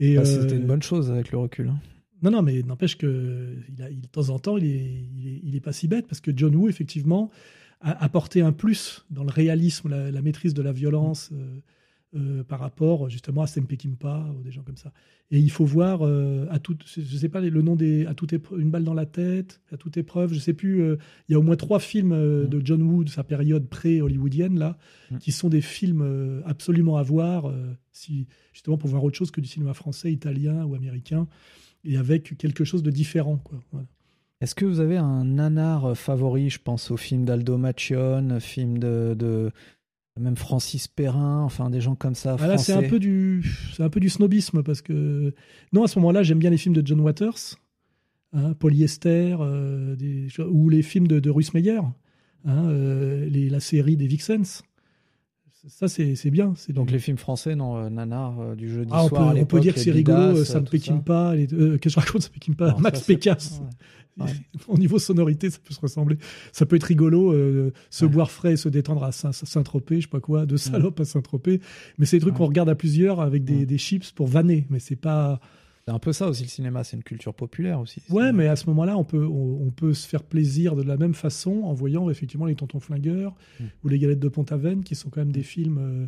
[0.00, 1.68] Et Bah, euh, C'était une bonne chose avec le recul.
[1.68, 1.78] hein.
[2.22, 5.28] non, non, mais n'empêche que il a, il- de temps en temps, il est, il
[5.28, 7.30] est, il est pas si bête parce que John Woo, effectivement,
[7.80, 11.60] a apporté un plus dans le réalisme, la, la maîtrise de la violence euh,
[12.14, 14.92] euh, par rapport justement à Sempe Kimpa ou des gens comme ça.
[15.30, 18.32] Et il faut voir euh, à toute, je sais pas le nom des, à toute
[18.32, 20.80] épreuve, une balle dans la tête, à toute épreuve, je sais plus.
[20.80, 20.96] euh,
[21.28, 22.48] il y a au moins trois films Mm.
[22.48, 24.78] de John Woo de sa période pré-hollywoodienne là,
[25.10, 25.18] Mm.
[25.18, 27.52] qui sont des films absolument à voir,
[27.92, 31.26] si justement pour voir autre chose que du cinéma français, italien ou américain
[31.84, 33.36] et avec quelque chose de différent.
[33.36, 33.60] Quoi.
[33.72, 33.86] Voilà.
[34.40, 39.14] Est-ce que vous avez un nanar favori Je pense au film d'Aldo Macion, film de,
[39.18, 39.50] de-
[40.18, 42.36] même Francis Perrin, enfin des gens comme ça.
[42.38, 45.34] Ah, là, c'est un peu du, c'est un peu du snobisme parce que
[45.72, 47.56] non, à ce moment-là, j'aime bien les films de John Waters,
[48.32, 51.80] hein, Polyester, euh, des- ou les films de, de Russ Meyer,
[52.44, 54.62] hein, euh, les- la série des Vixens.
[55.66, 56.52] Ça, c'est bien.
[56.56, 59.28] C'est Donc les films français, non, euh, nanar euh, du jeudi Ah, on, peut, soir.
[59.30, 60.64] à on peut dire que c'est rigolo, Sam.
[60.64, 63.60] Peckinpah, les- euh, qu'est-ce que je raconte, Sam Peckinpah, Non, Max Pécasse.
[63.62, 63.68] ouais.
[64.18, 64.32] Ouais.
[64.66, 66.18] Au niveau sonorité, ça peut se ressembler.
[66.50, 68.10] Ça peut être rigolo, euh, se Ouais.
[68.10, 71.04] boire frais et se détendre à Saint- Saint-Tropez, je sais pas quoi, de salope à
[71.04, 71.60] Saint-Tropez.
[71.98, 74.66] Mais c'est des trucs qu'on regarde à plusieurs avec des chips pour vanner.
[74.70, 75.38] Mais c'est pas.
[75.88, 78.02] C'est un peu ça aussi le cinéma, c'est une culture populaire aussi.
[78.10, 80.98] Ouais, mais à ce moment-là, on peut, on, on peut se faire plaisir de la
[80.98, 83.64] même façon en voyant effectivement les Tontons Flingueurs Mm.
[83.82, 86.06] ou les Galettes de Pont-Aven, qui sont quand même des films euh,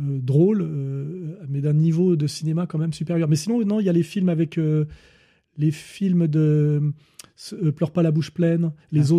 [0.00, 3.28] euh, drôles, euh, mais d'un niveau de cinéma quand même supérieur.
[3.28, 4.58] Mais sinon, non, il y a les films avec
[5.56, 6.92] les films de
[7.76, 9.14] Pleure pas la bouche pleine, Les Ah.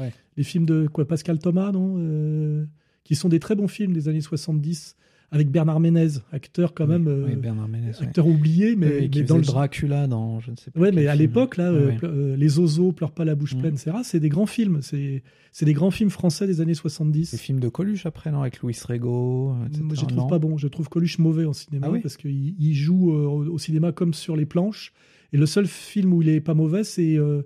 [0.00, 0.12] Ouais.
[0.36, 2.66] les films de quoi, Pascal Thomas, non
[3.04, 4.96] Qui sont des très bons films des années 70
[5.30, 8.02] avec Bernard Ménez, acteur quand même, euh, oui, Bernard Ménez, ouais.
[8.06, 10.80] acteur oublié, mais, Oui, qui mais dans le Dracula dans je ne sais pas.
[10.80, 11.20] Ouais, mais à film.
[11.22, 11.96] l'époque, là, euh, Ouais.
[12.04, 13.58] euh, Les Osos, Pleure pas la bouche Mm.
[13.60, 14.78] pleine, etc., c'est des grands films.
[14.82, 17.32] C'est c'est des grands films français des années 70.
[17.32, 19.54] Les films de Coluche après, non, avec Louis Rego.
[19.66, 20.56] etc., Moi, je trouve non pas bons.
[20.56, 23.58] Je trouve Coluche mauvais en cinéma Ah oui parce qu'il il joue euh, au au
[23.58, 24.92] cinéma comme sur les planches.
[25.32, 27.42] Et le seul film où il est pas mauvais, c'est euh,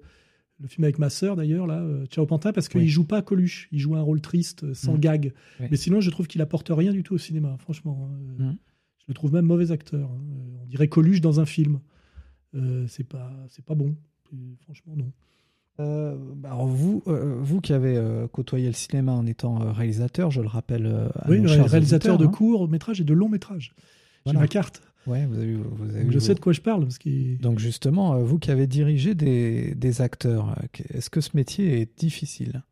[0.63, 2.89] le film avec ma sœur d'ailleurs, là, euh, Ciao Pantin, parce qu'il Oui.
[2.89, 3.69] joue pas Coluche.
[3.73, 5.01] Il joue un rôle triste, euh, sans Mm.
[5.01, 5.33] gag.
[5.61, 5.67] Oui.
[5.71, 8.09] Mais sinon, je trouve qu'il apporte rien du tout au cinéma, franchement.
[8.11, 8.17] hein.
[8.41, 8.57] Euh, Mm.
[8.99, 10.09] Je le trouve même mauvais acteur.
[10.09, 10.21] hein.
[10.63, 11.81] On dirait Coluche dans un film.
[12.55, 13.97] Euh, c'est pas, c'est pas bon.
[14.33, 15.11] Et franchement, non.
[15.81, 19.73] Euh, bah, alors vous, euh, vous qui avez euh, côtoyé le cinéma en étant euh,
[19.73, 20.87] réalisateur, je le rappelle.
[20.87, 23.75] euh, à Oui, nos ré- chers réalisateur de auditeurs, courts métrages et de longs métrages.
[24.25, 24.39] Voilà.
[24.39, 24.83] J'ai ma carte.
[25.07, 26.83] Ouais, vous avez, vous avez je sais de quoi je parle.
[26.83, 31.21] Parce qu'il- Donc justement, euh, vous qui avez dirigé des, des acteurs, euh, est-ce que
[31.21, 32.63] ce métier est difficile?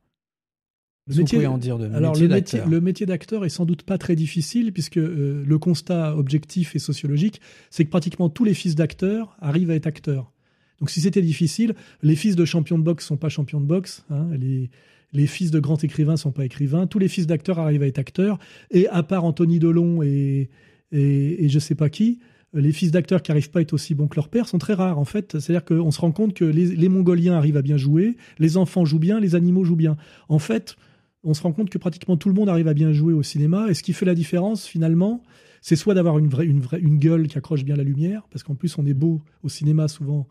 [1.06, 2.70] Le que Vous métier- pouvez en dire de Alors métier le métier, d'acteur?
[2.70, 6.78] le métier d'acteur est sans doute pas très difficile puisque euh, le constat objectif et
[6.78, 7.40] sociologique,
[7.70, 10.30] c'est que pratiquement tous les fils d'acteurs arrivent à être acteurs.
[10.78, 14.04] Donc si c'était difficile, les fils de champions de boxe sont pas champions de boxe,
[14.08, 14.70] hein, les,
[15.12, 17.98] les fils de grands écrivains sont pas écrivains, tous les fils d'acteurs arrivent à être
[17.98, 18.38] acteurs,
[18.70, 20.48] et à part Anthony Delon et,
[20.92, 22.18] et, et je sais pas qui,
[22.52, 24.74] les fils d'acteurs qui arrivent pas à être aussi bons que leur père sont très
[24.74, 25.38] rares en fait.
[25.38, 28.84] C'est-à-dire qu'on se rend compte que les, les Mongoliens arrivent à bien jouer, les enfants
[28.84, 29.96] jouent bien, les animaux jouent bien.
[30.28, 30.74] En fait,
[31.22, 33.68] on se rend compte que pratiquement tout le monde arrive à bien jouer au cinéma.
[33.70, 35.22] Et ce qui fait la différence, finalement,
[35.62, 38.42] c'est soit d'avoir une vraie, une vraie, une gueule qui accroche bien la lumière, parce
[38.42, 40.26] qu'en plus on est beau au cinéma souvent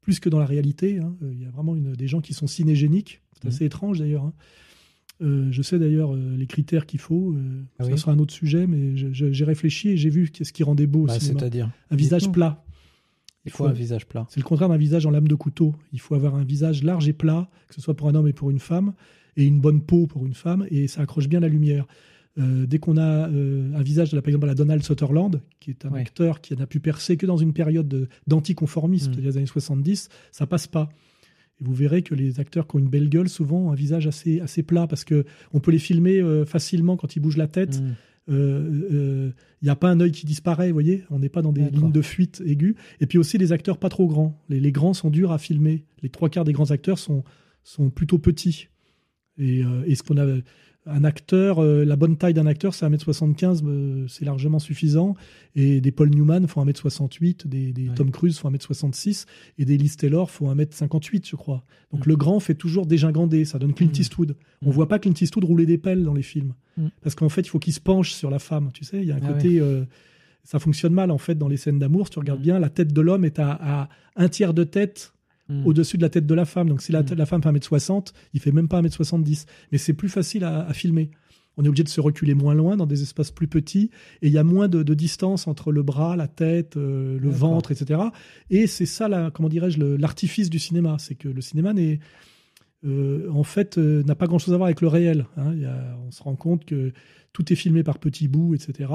[0.00, 0.98] plus que dans la réalité.
[0.98, 1.14] hein.
[1.30, 3.20] Il y a vraiment une, des gens qui sont cinégéniques.
[3.34, 3.50] C'est Mhm.
[3.54, 4.24] assez étrange d'ailleurs.
[4.24, 4.32] hein.
[5.22, 7.32] Euh, je sais d'ailleurs euh, les critères qu'il faut.
[7.32, 10.52] euh, Ah ça oui sera un autre sujet, mais j'ai réfléchi et j'ai vu ce
[10.52, 11.18] qui rendait beau au Bah.
[11.20, 12.64] C'est-à-dire Un visage plat.
[13.44, 14.26] Il faut un visage plat.
[14.30, 15.74] C'est le contraire d'un visage en lame de couteau.
[15.92, 18.32] Il faut avoir un visage large et plat, que ce soit pour un homme et
[18.32, 18.92] pour une femme,
[19.36, 21.86] et une bonne peau pour une femme, et ça accroche bien la lumière.
[22.38, 25.84] Euh, dès qu'on a euh, un visage, par exemple, à la Donald Sutherland, qui est
[25.84, 26.00] un Ouais.
[26.00, 29.12] acteur qui n'a pu percer que dans une période de- d'anticonformisme, Mm.
[29.14, 30.88] c'est-à-dire les années 70, ça passe pas.
[31.62, 34.08] Et vous verrez que les acteurs qui ont une belle gueule, souvent, ont un visage
[34.08, 37.48] assez, assez plat, parce que on peut les filmer euh, facilement quand ils bougent la
[37.48, 37.80] tête.
[37.80, 37.94] Mm.
[38.28, 41.68] Il n'y a pas un œil qui disparaît, vous voyez On n'est pas dans des
[41.70, 42.74] lignes de fuite aiguës.
[43.00, 44.40] Et puis aussi, les acteurs pas trop grands.
[44.48, 45.84] Les, les grands sont durs à filmer.
[46.02, 47.24] Les trois quarts des grands acteurs sont,
[47.64, 48.68] sont plutôt petits.
[49.38, 50.38] Et, euh, et ce qu'on a.
[50.84, 55.14] Un acteur, euh, la bonne taille d'un acteur, c'est 1m75, euh, c'est largement suffisant.
[55.54, 57.94] Et des Paul Newman font 1m68, des, des Ouais.
[57.94, 59.26] Tom Cruise font 1m66,
[59.58, 61.64] et des Liz Taylor font 1m58, je crois.
[61.92, 62.08] Donc Mm.
[62.08, 64.00] le grand fait toujours dégingandé, ça donne Clint Mm.
[64.00, 64.36] Eastwood.
[64.62, 64.72] On Mm.
[64.72, 66.54] voit pas Clint Eastwood rouler des pelles dans les films.
[67.02, 69.12] Parce qu'en fait, il faut qu'il se penche sur la femme, tu sais, il y
[69.12, 69.60] a un Ah côté...
[69.60, 69.84] euh,
[70.42, 72.06] ça fonctionne mal, en fait, dans les scènes d'amour.
[72.08, 75.12] Si tu regardes bien, la tête de l'homme est à, à un tiers de tête
[75.48, 75.66] Mm.
[75.66, 76.68] au-dessus de la tête de la femme.
[76.68, 77.14] Donc si la, Mm.
[77.16, 79.46] la femme fait 1m60, il fait même pas 1m70.
[79.72, 81.10] Mais c'est plus facile à, à filmer.
[81.58, 83.90] On est obligé de se reculer moins loin dans des espaces plus petits
[84.22, 87.28] et il y a moins de, de distance entre le bras, la tête, euh, le
[87.28, 88.00] ventre, etc.
[88.48, 90.96] Et c'est ça, la, comment dirais-je, l'artifice du cinéma.
[90.98, 91.98] C'est que le cinéma n'est,
[92.84, 95.26] euh, en fait, euh, n'a pas grand-chose à voir avec le réel.
[95.36, 95.52] hein.
[95.54, 96.92] Il y a- on se rend compte que
[97.32, 98.90] tout est filmé par petits bouts, etc.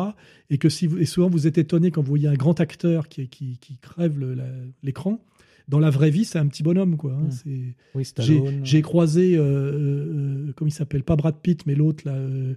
[0.50, 3.08] Et que si vous, et souvent vous êtes étonné quand vous voyez un grand acteur
[3.08, 4.20] qui, qui, qui crève
[4.84, 5.24] l'écran.
[5.68, 7.14] Dans la vraie vie, c'est un petit bonhomme, quoi.
[7.14, 7.30] hein.
[7.46, 7.74] Mm.
[7.96, 8.06] Oui,
[8.64, 12.14] j'ai croisé, euh, euh, comment il s'appelle, pas Brad Pitt, mais l'autre là.
[12.16, 12.56] euh,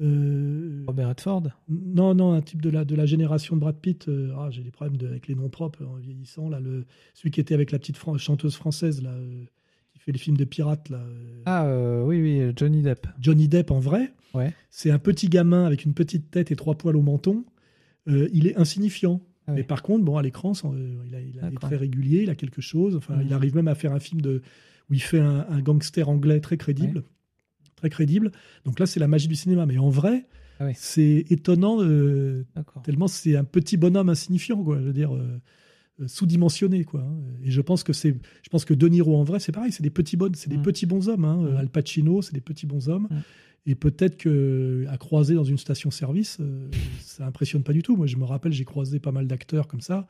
[0.00, 1.42] euh, Robert Redford?
[1.68, 4.08] non, non, un type de la, de la génération de Brad Pitt.
[4.08, 6.48] euh, ah, j'ai des problèmes de- avec les noms propres en vieillissant.
[6.48, 9.44] Là, le, celui qui était avec la petite fran- chanteuse française là, euh,
[9.92, 11.00] qui fait les films de pirates là.
[11.46, 13.06] Ah oui, oui, Johnny Depp.
[13.20, 14.12] Johnny Depp en vrai.
[14.34, 14.52] Ouais.
[14.70, 17.44] C'est un petit gamin avec une petite tête et trois poils au menton.
[18.06, 19.20] Il est insignifiant.
[19.48, 21.68] Ah Mais par contre, bon, à l'écran, euh, il, a, il a- il est D'accord.
[21.70, 22.94] très régulier, il a quelque chose.
[22.94, 23.22] Enfin, Mhm.
[23.26, 24.42] il arrive même à faire un film de,
[24.90, 27.02] où il fait un, un gangster anglais très crédible.
[27.76, 28.30] Très crédible.
[28.64, 29.64] Donc là, c'est la magie du cinéma.
[29.66, 30.26] Mais en vrai,
[30.60, 32.44] Ah c'est étonnant, euh,
[32.84, 34.78] tellement c'est un petit bonhomme insignifiant, quoi.
[34.80, 35.40] Je veux dire, euh,
[36.06, 37.00] sous-dimensionné, quoi.
[37.00, 37.16] hein.
[37.42, 39.72] Et je pense que c'est, je pense que De Niro en vrai, c'est pareil.
[39.72, 40.62] C'est des petits bonnes, c'est des Mhm.
[40.62, 41.24] petits bons hommes.
[41.24, 41.36] hein.
[41.36, 41.56] Mhm.
[41.56, 43.08] Al Pacino, c'est des petits bons hommes.
[43.70, 46.68] Et peut-être que à croiser dans une station-service, euh,
[47.00, 47.96] ça impressionne pas du tout.
[47.96, 50.08] Moi, je me rappelle, j'ai croisé pas mal d'acteurs comme ça.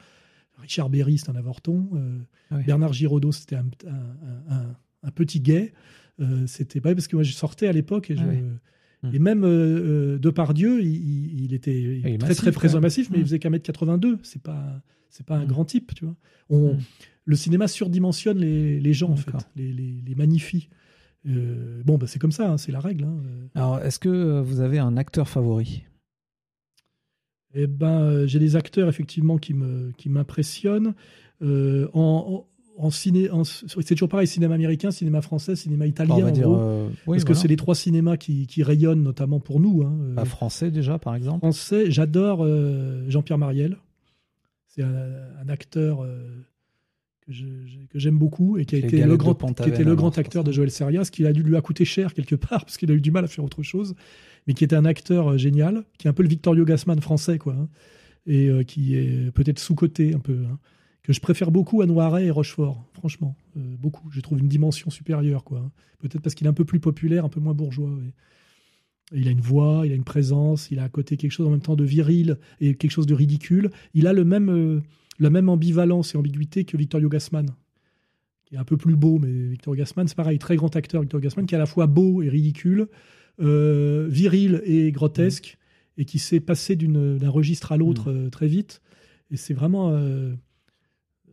[0.60, 1.88] Richard Berry, c'est un avorton.
[1.94, 2.18] Euh,
[2.50, 2.64] Ah oui.
[2.64, 5.72] Bernard Giraudot, c'était un, un- un- un petit gay.
[6.20, 8.38] Euh, c'était pas parce que moi, je sortais à l'époque et, je- Ah oui.
[9.04, 9.14] Mhm.
[9.14, 12.82] et même euh, euh, Depardieu, il, était il est très massif, très présent même.
[12.84, 13.26] massif, mais il Mhm.
[13.26, 14.18] faisait qu'un mètre 82.
[14.22, 15.48] C'est pas c'est pas un Mhm.
[15.48, 16.16] grand type, tu vois.
[16.50, 16.76] On.
[17.24, 20.68] Le cinéma surdimensionne les, les gens en fait, les, les, les magnifie.
[21.26, 23.04] Euh, bon, bah, c'est comme ça, hein, c'est la règle.
[23.04, 23.16] hein.
[23.26, 25.84] Euh, Alors, est-ce que euh, vous avez un acteur favori?
[27.54, 30.94] Eh ben, j'ai des acteurs effectivement qui me qui m'impressionnent.
[31.42, 36.14] Euh, en, en, ciné, c'est toujours pareil, cinéma américain, cinéma français, cinéma italien.
[36.14, 36.44] On va en dire.
[36.44, 39.82] gros, euh, oui, parce que c'est les trois cinémas qui, qui rayonnent notamment pour nous.
[39.82, 40.14] Hein.
[40.14, 41.38] Pas français déjà, par exemple.
[41.38, 42.46] français, j'adore
[43.08, 43.78] Jean-Pierre Mariel.
[44.66, 46.06] C'est un, un acteur
[47.28, 50.52] que j'aime beaucoup et qui a été le grand, qui était le grand acteur de
[50.52, 53.00] Joël Serias, qui a dû lui a coûté cher quelque part parce qu'il a eu
[53.00, 53.94] du mal à faire autre chose,
[54.46, 57.38] mais qui était un acteur euh, génial, qui est un peu le Victorio Gassman français,
[57.38, 57.68] quoi, hein,
[58.26, 60.38] et euh, qui est peut-être sous-coté un peu.
[60.50, 60.58] hein,
[61.02, 64.10] que je préfère beaucoup à Noiret et Rochefort, franchement, euh, beaucoup.
[64.10, 65.60] Je trouve une dimension supérieure, quoi.
[65.60, 65.70] hein.
[66.00, 67.88] Peut-être parce qu'il est un peu plus populaire, un peu moins bourgeois.
[67.90, 68.12] ouais.
[69.12, 71.50] Il a une voix, il a une présence, il a à côté quelque chose en
[71.50, 73.70] même temps de viril et quelque chose de ridicule.
[73.94, 74.82] Il a le même, euh,
[75.18, 77.46] la même ambivalence et ambiguïté que Victorio Gassman,
[78.44, 81.22] qui est un peu plus beau, mais Victorio Gassman, c'est pareil, très grand acteur, Victorio
[81.22, 82.88] Gassman, qui est à la fois beau et ridicule,
[83.40, 85.58] euh, viril et grotesque,
[85.96, 88.80] et qui s'est passé d'un registre à l'autre euh, très vite.
[89.30, 90.34] Et c'est vraiment euh,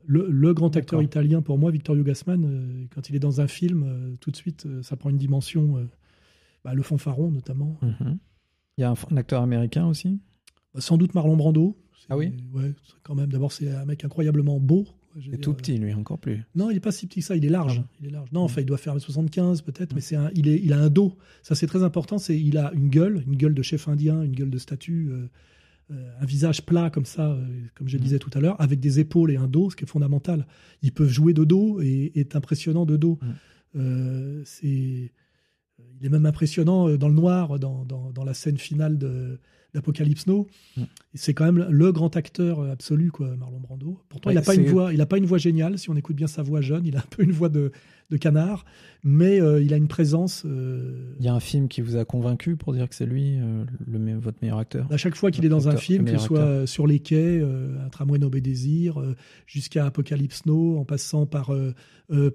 [0.05, 2.87] le, le grand acteur italien pour moi, Victorio Gassman.
[2.93, 5.87] quand il est dans un film, tout de suite, ça prend une dimension.
[6.63, 7.77] bah, le fanfaron, notamment.
[7.81, 8.17] Mhm.
[8.77, 10.19] Il y a un, un acteur américain aussi?
[10.73, 11.77] Bah, sans doute Marlon Brando.
[12.09, 13.31] Ah oui Ouais, quand même.
[13.31, 14.85] D'abord, c'est un mec incroyablement beau.
[15.17, 16.43] Il est tout euh, petit, lui, encore plus.
[16.55, 17.35] Non, il est pas si petit que ça.
[17.37, 17.81] Il est large.
[17.83, 18.29] Ah Il est large.
[18.33, 20.89] Non, enfin, il doit faire 75 peut-être, mais c'est un, il, est, il a un
[20.89, 21.15] dos.
[21.41, 22.17] Ça, c'est très important.
[22.17, 25.27] C'est, il a une gueule, une gueule de chef indien, une gueule de statue, euh,
[25.91, 28.01] euh, un visage plat comme ça, euh, comme je Mm.
[28.01, 30.45] disais tout à l'heure, avec des épaules et un dos, ce qui est fondamental.
[30.81, 33.17] Ils peuvent jouer de dos et est impressionnant de dos.
[33.77, 38.97] Euh, c'est, il est même impressionnant dans le noir, dans, dans, dans la scène finale
[38.97, 39.39] de
[39.75, 40.47] d'Apocalypse Now.
[40.77, 40.83] Mm.
[41.13, 43.99] C'est quand même le grand acteur euh, absolu, quoi, Marlon Brando.
[44.09, 45.77] Pourtant, Ouais, il n'a pas une voix, il a pas une voix géniale.
[45.77, 47.71] Si on écoute bien sa voix jeune, il a un peu une voix de,
[48.09, 48.65] de canard,
[49.03, 50.43] mais euh, il a une présence.
[50.45, 53.37] euh, Il y a un film qui vous a convaincu pour dire que c'est lui,
[53.37, 54.87] euh, le, me- votre meilleur acteur?
[54.91, 57.89] À chaque fois qu'il est dans un film, que ce soit sur les quais, un
[57.89, 58.99] tramway nommé Désir,
[59.45, 61.51] jusqu'à Apocalypse Now, en passant par,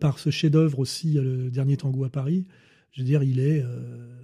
[0.01, 2.47] par ce chef-d'œuvre aussi, le dernier tango à Paris.
[2.93, 4.17] Je veux dire, il est, euh,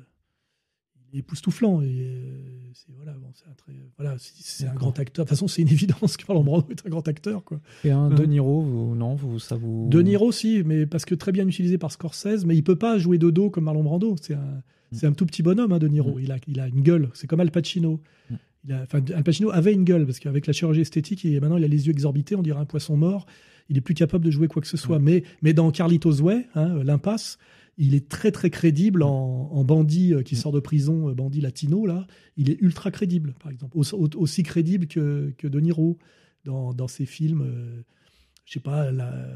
[0.96, 1.80] il il est époustouflant.
[1.82, 5.24] Et, euh, c'est voilà, bon, c'est un, très, voilà, c'est- c'est un grand acteur.
[5.24, 7.44] De toute façon, c'est une évidence que Marlon Brando est un grand acteur.
[7.44, 7.60] Quoi.
[7.84, 8.14] Et un Euh.
[8.14, 9.88] De Niro, vous, non, vous, ça vous.
[9.90, 12.98] De Niro aussi, mais parce que très bien utilisé par Scorsese, mais il peut pas
[12.98, 14.16] jouer de dos comme Marlon Brando.
[14.20, 16.16] C'est un, c'est un tout petit bonhomme, hein, De Niro.
[16.16, 16.20] Mm.
[16.22, 17.10] Il, a, il a une gueule.
[17.14, 18.00] C'est comme Al Pacino.
[18.30, 18.34] Mm.
[18.68, 21.56] Il a, enfin, Al Pacino avait une gueule parce qu'avec la chirurgie esthétique, il, maintenant
[21.56, 23.26] il a les yeux exorbités, on dirait un poisson mort.
[23.68, 24.98] Il est plus capable de jouer quoi que ce soit.
[25.00, 27.38] Mais, mais dans Carlitos Way, hein, l'impasse,
[27.78, 31.40] il est très très crédible en, en bandit euh, qui sort de prison, euh, bandit
[31.40, 32.06] latino là.
[32.36, 35.98] Il est ultra crédible, par exemple, Aussi- au- aussi crédible que, que De Niro
[36.44, 37.42] dans, dans ses films.
[37.42, 37.82] euh,
[38.44, 39.26] je sais pas, la-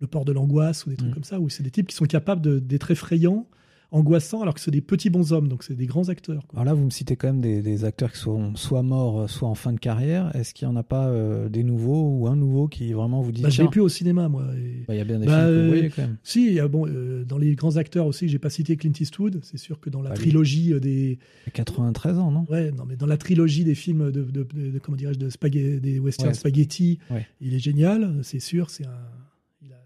[0.00, 1.14] le port de l'angoisse ou des trucs Mm.
[1.14, 3.48] comme ça, où c'est des types qui sont capables d'être effrayants,
[3.90, 6.46] angoissants, alors que c'est des petits bons hommes, donc c'est des grands acteurs.
[6.46, 6.60] quoi.
[6.60, 9.26] Alors là, vous me citez quand même des, des acteurs qui sont soit morts, euh,
[9.28, 10.34] soit en fin de carrière.
[10.36, 13.32] Est-ce qu'il n'y en a pas euh, des nouveaux ou un nouveau qui vraiment vous
[13.32, 14.44] dit Bah, je l'ai plus au cinéma, moi.
[14.56, 16.16] et- bah, il y a bien des Bah, films que vous euh, voyez quand même.
[16.22, 18.92] Si, il y a, bon, euh, dans les grands acteurs aussi, j'ai pas cité Clint
[19.00, 19.40] Eastwood.
[19.42, 20.22] C'est sûr que dans la Bah, lui.
[20.22, 22.44] trilogie des, Il y a 93 ans, non?
[22.50, 25.30] Ouais, non, mais dans la trilogie des films de, de, de- de- comment dirais-je, de
[25.30, 26.34] spaghetti, des western Ouais.
[26.34, 27.26] spaghetti, Ouais.
[27.40, 28.68] il est génial, c'est sûr.
[28.70, 28.90] C'est un.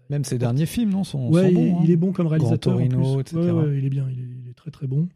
[0.09, 1.81] Même ses derniers films, non sont, Ouais, sont il, bons.
[1.83, 1.93] il hein.
[1.93, 2.73] est bon comme réalisateur.
[2.73, 3.21] en Torino, plus.
[3.21, 3.37] etc.
[3.37, 5.07] Ouais, ouais, il est bien, il est, il est très très bon.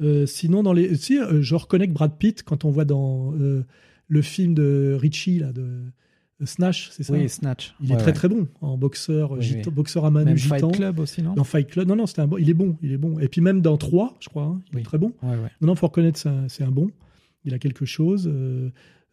[0.00, 3.34] Euh, sinon, dans les, si, euh, je reconnais que Brad Pitt, quand on voit dans
[3.34, 3.64] euh,
[4.08, 5.82] le film de Richie, là, de,
[6.40, 7.12] de Snatch, c'est ça?
[7.12, 7.74] Oui, Snatch.
[7.80, 9.74] Il est très très bon en boxeur, Oui, gitan- oui.
[9.74, 10.58] boxeur à main Même gitan.
[10.70, 11.34] Fight Club aussi, non?
[11.34, 12.38] Dans Fight Club, non, non, c'était un bon.
[12.38, 13.18] Il est bon, il est bon.
[13.20, 14.80] Et puis même dans 3, je crois, hein, il Oui.
[14.80, 15.12] est très bon.
[15.22, 16.18] Non, non, faut reconnaître,
[16.48, 16.90] c'est un, bon.
[17.44, 18.32] Il a quelque chose.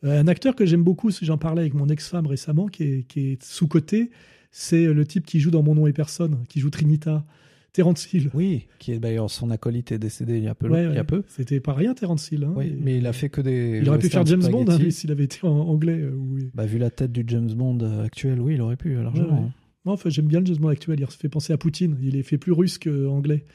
[0.01, 3.31] Un acteur que j'aime beaucoup, si j'en parlais avec mon ex-femme récemment, qui est, qui
[3.33, 4.11] est sous-coté,
[4.51, 7.25] c'est le type qui joue dans Mon nom et personne, qui joue Trinita,
[7.71, 8.31] Terence Hill.
[8.33, 10.67] Oui, qui est d'ailleurs son acolyte est décédé il y a peu.
[10.69, 11.03] Ouais, il ouais.
[11.03, 11.23] peu.
[11.27, 12.43] C'était pas rien, Terence Hill.
[12.45, 12.53] hein.
[12.55, 13.79] Oui, mais il a fait que des.
[13.81, 15.99] il aurait pu faire James Bond hein, s'il avait été en anglais.
[15.99, 16.49] euh, oui.
[16.55, 19.27] Bah, vu la tête du James Bond euh, actuel, oui, il aurait pu largement.
[19.41, 19.53] Ouais, hein.
[19.85, 20.99] Non, enfin, j'aime bien le James Bond actuel.
[20.99, 21.97] Il se fait penser à Poutine.
[22.01, 23.45] Il est fait plus russe qu'anglais.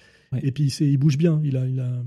[0.43, 1.41] Et puis, c'est- il bouge bien.
[1.45, 2.03] Il, a, il, a,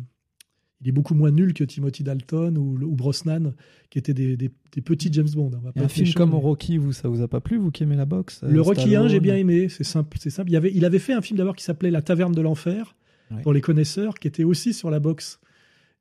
[0.81, 3.53] il est beaucoup moins nul que Timothy Dalton ou, ou Brosnan,
[3.89, 5.51] qui étaient des, des- des petits James Bond.
[5.55, 7.57] On va Et pas un film comme mais- Rocky, vous, ça vous a pas plu,
[7.57, 9.69] vous qui aimez la boxe euh, Le Rocky 1, j'ai bien aimé.
[9.69, 10.17] C'est simple.
[10.21, 10.51] C'est simple.
[10.51, 12.95] Il, avait, il avait fait un film d'abord qui s'appelait La Taverne de l'Enfer,
[13.29, 13.41] Ouais.
[13.41, 15.41] pour les connaisseurs, qui était aussi sur la boxe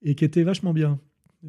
[0.02, 1.00] et qui était vachement bien.
[1.44, 1.48] Euh.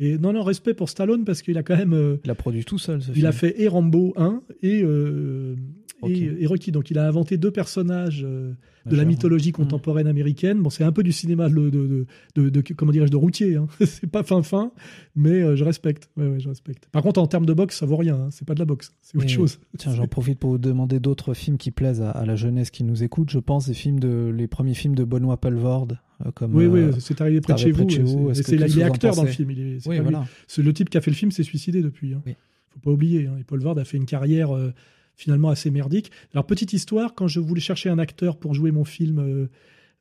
[0.00, 1.92] Et non, non, respect pour Stallone parce qu'il a quand même.
[1.92, 3.26] euh, Il a produit tout seul ce il film.
[3.26, 5.56] a fait et Rambo 1 et, euh,
[6.04, 6.24] Rocky.
[6.24, 6.72] et, et Rocky.
[6.72, 8.52] Donc il a inventé deux personnages euh,
[8.86, 9.52] de la mythologie Mm.
[9.52, 10.60] contemporaine américaine.
[10.62, 13.56] Bon, c'est un peu du cinéma de, de, de, de- de- comment dirais-je de routier.
[13.56, 13.66] Hein.
[13.84, 14.72] c'est pas fin fin,
[15.16, 16.10] mais euh, je respecte.
[16.16, 16.86] Ouais, ouais, je respecte.
[16.92, 18.16] Par contre, en termes de boxe, ça vaut rien.
[18.16, 18.28] hein.
[18.30, 19.58] C'est pas de la boxe, c'est autre chose.
[19.78, 22.84] Tiens, j'en profite pour vous demander d'autres films qui plaisent à, à la jeunesse qui
[22.84, 23.30] nous écoute.
[23.30, 26.54] Je pense des films de les premiers films de Benoît Pelvorde, euh, comme.
[26.54, 28.34] Oui, euh, oui, c'est arrivé près de chez vous.
[28.34, 29.50] c'est- il est acteur dans le film.
[29.50, 30.24] Il est, Oui, voilà.
[30.58, 32.12] Le type qui a fait le film s'est suicidé depuis.
[32.14, 32.22] Hein.
[32.26, 32.34] Oui.
[32.70, 33.28] Faut pas oublier.
[33.28, 33.36] hein.
[33.40, 34.72] Et Paul Vard a fait une carrière euh,
[35.16, 36.10] finalement assez merdique.
[36.32, 39.46] Alors petite histoire, quand je voulais chercher un acteur pour jouer mon film euh,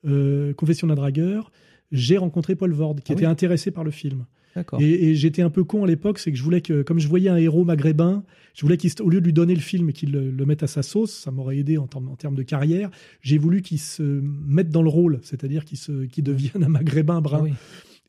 [0.06, 1.52] euh, Confession d'un dragueur,
[1.92, 3.32] j'ai rencontré Paul Vard qui Ah était oui.
[3.32, 4.26] intéressé par le film.
[4.80, 7.08] Et, et j'étais un peu con à l'époque, c'est que je voulais que, comme je
[7.08, 8.24] voyais un héros maghrébin,
[8.54, 10.68] je voulais qu'au lieu de lui donner le film et qu'il le, le mette à
[10.68, 12.92] sa sauce, ça m'aurait aidé en, termes- en termes de carrière.
[13.22, 17.40] J'ai voulu qu'il se mette dans le rôle, c'est-à-dire qu'il devienne un maghrébin brun.
[17.40, 17.54] Ah oui.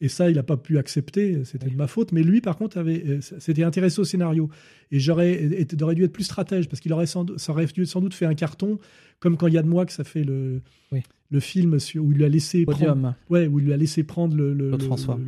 [0.01, 2.13] Et ça, il n'a pas pu accepter, c'était de ma faute.
[2.13, 4.51] Mais lui, par contre, avait, euh, s'était intéressé au scénario.
[4.91, 7.87] Et j'aurais aurait dû être plus stratège, parce qu'il aurait sans, doute- ça aurait dû
[7.87, 8.79] sans doute fait un carton,
[9.21, 10.61] comme quand Yann Moix a fait le,
[10.93, 11.01] Oui.
[11.31, 14.37] le film où il lui a laissé prendre, ouais, où il lui a laissé prendre
[14.37, 15.21] le, le- Claude le- François.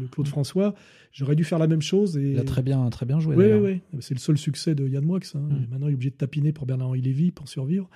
[0.67, 0.75] Claude.
[1.13, 2.19] J'aurais dû faire la même chose.
[2.19, 2.33] Et...
[2.33, 3.35] Il a très bien, très bien joué.
[3.37, 4.01] Oui, oui, oui.
[4.01, 5.21] C'est le seul succès de Yann Moix.
[5.35, 5.39] hein.
[5.39, 5.53] Mm.
[5.65, 7.89] Et Maintenant, il est obligé de tapiner pour Bernard-Henri Lévy pour survivre.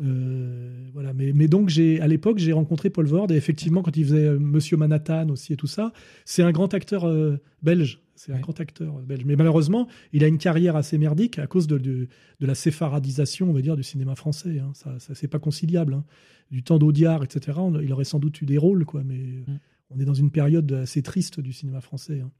[0.00, 1.12] Euh, voilà.
[1.12, 4.26] Mais, mais donc, j'ai, à l'époque, j'ai rencontré Paul Vord et effectivement, quand il faisait
[4.28, 5.92] euh, Monsieur Manhattan aussi et tout ça,
[6.24, 8.00] c'est un grand acteur euh, belge.
[8.14, 9.24] C'est un grand acteur belge.
[9.24, 12.08] Mais malheureusement, il a une carrière assez merdique à cause de, de,
[12.40, 14.58] de la séfaradisation, on va dire, du cinéma français.
[14.58, 14.70] hein.
[14.74, 15.94] Ça, ça c'est pas conciliable.
[15.94, 16.04] hein.
[16.50, 17.58] Du temps d'Audiard, etc.
[17.60, 19.02] on- il aurait sans doute eu des rôles, quoi.
[19.04, 19.44] Mais
[19.90, 22.20] on est dans une période assez triste du cinéma français.
[22.24, 22.30] hein.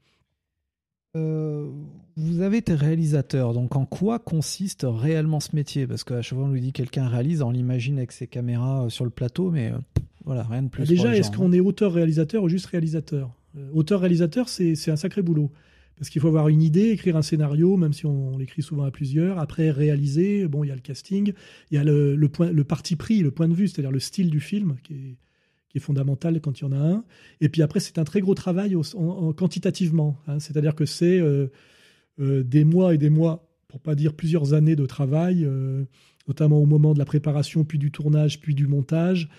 [1.15, 1.69] Euh,
[2.17, 5.87] vous avez été réalisateur, donc en quoi consiste réellement ce métier?
[5.87, 8.89] Parce qu'à chaque fois on lui dit quelqu'un réalise, on l'imagine avec ses caméras euh,
[8.89, 9.77] sur le plateau, mais euh,
[10.25, 10.87] voilà, rien de plus.
[10.87, 13.31] Déjà, est-ce qu'on est auteur-réalisateur ou juste réalisateur?
[13.57, 15.51] Euh, Auteur-réalisateur, c'est c'est un sacré boulot.
[15.97, 18.83] Parce qu'il faut avoir une idée, écrire un scénario, même si on, on l'écrit souvent
[18.83, 19.37] à plusieurs.
[19.37, 21.33] Après, réaliser, bon, il y a le casting,
[21.71, 23.99] il y a le, le, point, le parti pris, le point de vue, c'est-à-dire le
[23.99, 25.15] style du film, qui est,
[25.69, 27.03] qui est fondamental quand il y en a un.
[27.41, 30.17] Et puis après, c'est un très gros travail au- en- en- quantitativement.
[30.27, 30.39] hein.
[30.39, 31.47] c'est-à-dire que c'est euh,
[32.19, 35.85] euh, des mois et des mois, pour pas dire plusieurs années de travail, euh,
[36.27, 39.29] notamment au moment de la préparation, puis du tournage, puis du montage.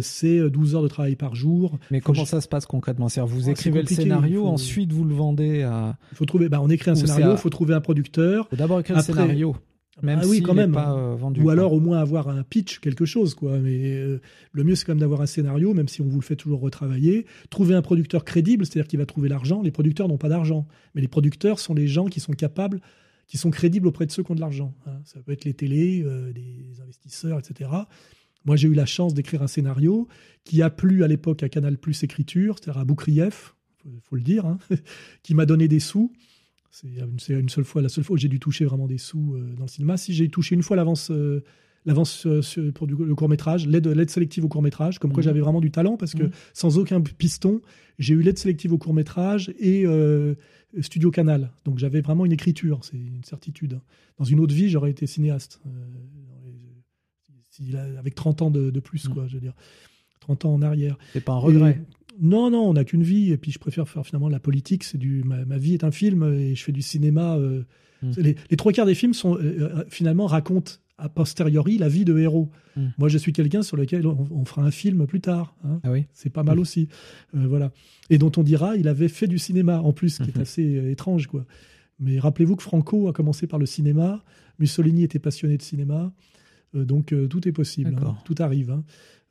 [0.00, 1.78] C'est euh, 12 heures de travail par jour.
[1.92, 3.06] Mais comment ça se passe concrètement?
[3.06, 5.96] Vous Oh, c'est écrivez le scénario, faut- ensuite vous le vendez à.
[6.10, 8.48] Il faut trouver, bah, on écrit un Ou scénario, à- il faut trouver un producteur.
[8.50, 9.54] D'abord écrire Après- le scénario.
[10.02, 10.72] Même Ah oui, s'il quand est même.
[10.72, 11.40] pas euh, vendu.
[11.40, 11.52] Ou quoi.
[11.52, 13.58] alors au moins avoir un pitch, quelque chose, quoi.
[13.58, 14.20] Mais euh,
[14.52, 16.60] le mieux, c'est quand même d'avoir un scénario, même si on vous le fait toujours
[16.60, 17.26] retravailler.
[17.50, 19.60] Trouver un producteur crédible, c'est-à-dire qu'il va trouver l'argent.
[19.62, 22.80] Les producteurs n'ont pas d'argent, mais les producteurs sont les gens qui sont capables,
[23.26, 24.74] qui sont crédibles auprès de ceux qui ont de l'argent.
[24.86, 25.00] hein.
[25.04, 27.70] Ça peut être les télés, euh, des investisseurs, etc.
[28.44, 30.06] Moi, j'ai eu la chance d'écrire un scénario
[30.44, 34.22] qui a plu à l'époque à Canal Plus Écriture, c'est-à-dire à Boukrieff, faut, faut le
[34.22, 34.58] dire, hein,
[35.22, 36.12] qui m'a donné des sous.
[36.70, 39.54] C'est une, seule fois, la seule fois où j'ai dû toucher vraiment des sous euh,
[39.56, 39.96] dans le cinéma.
[39.96, 41.42] Si j'ai touché une fois l'avance, euh,
[41.86, 42.42] l'avance euh,
[42.72, 45.24] pour du- le court métrage, l'aide, l'aide sélective au court métrage, comme quoi Mhm.
[45.24, 46.30] j'avais vraiment du talent parce que Mhm.
[46.52, 47.62] sans aucun piston,
[47.98, 50.34] j'ai eu l'aide sélective au court métrage et euh,
[50.80, 51.50] Studio Canal.
[51.64, 53.80] Donc j'avais vraiment une écriture, c'est une certitude.
[54.18, 55.60] Dans une autre vie, j'aurais été cinéaste.
[55.66, 55.70] Euh,
[57.98, 59.14] avec 30 ans de, de plus, Mhm.
[59.14, 59.54] quoi, je veux dire.
[60.20, 60.96] 30 ans en arrière.
[61.12, 61.80] C'est pas un regret.
[62.20, 64.84] Non, non, on n'a qu'une vie, et puis je préfère faire finalement la politique.
[64.84, 67.36] C'est du, ma, ma vie est un film, et je fais du cinéma.
[67.36, 67.62] euh,
[68.00, 68.12] Mm.
[68.12, 71.88] c'est les, les trois quarts des films sont euh, euh, finalement racontent a posteriori la
[71.88, 72.48] vie de héros.
[72.76, 72.86] Mm.
[72.96, 75.56] Moi, je suis quelqu'un sur lequel on, on fera un film plus tard.
[75.64, 75.80] hein.
[75.82, 76.04] Ah oui.
[76.12, 76.86] C'est pas mal aussi,
[77.34, 77.72] Euh, voilà.
[78.08, 80.90] Et dont on dira, il avait fait du cinéma en plus, ce qui est assez
[80.92, 81.44] étrange, quoi.
[81.98, 84.22] Mais rappelez-vous que Franco a commencé par le cinéma.
[84.60, 86.12] Mussolini était passionné de cinéma.
[86.74, 88.16] Donc tout est possible, hein.
[88.24, 88.70] tout arrive.
[88.70, 88.84] hein.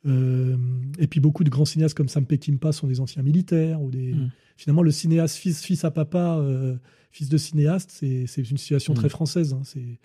[0.06, 0.56] Euh,
[0.98, 4.12] et puis beaucoup de grands cinéastes comme Sam Peckinpah sont des anciens militaires ou des.
[4.14, 4.30] Mm.
[4.56, 6.76] Finalement, le cinéaste fils, fils à papa, euh,
[7.10, 8.96] fils de cinéaste, c'est une situation Mm.
[8.96, 9.52] très française.
[9.54, 9.62] hein.
[9.64, 9.98] C'est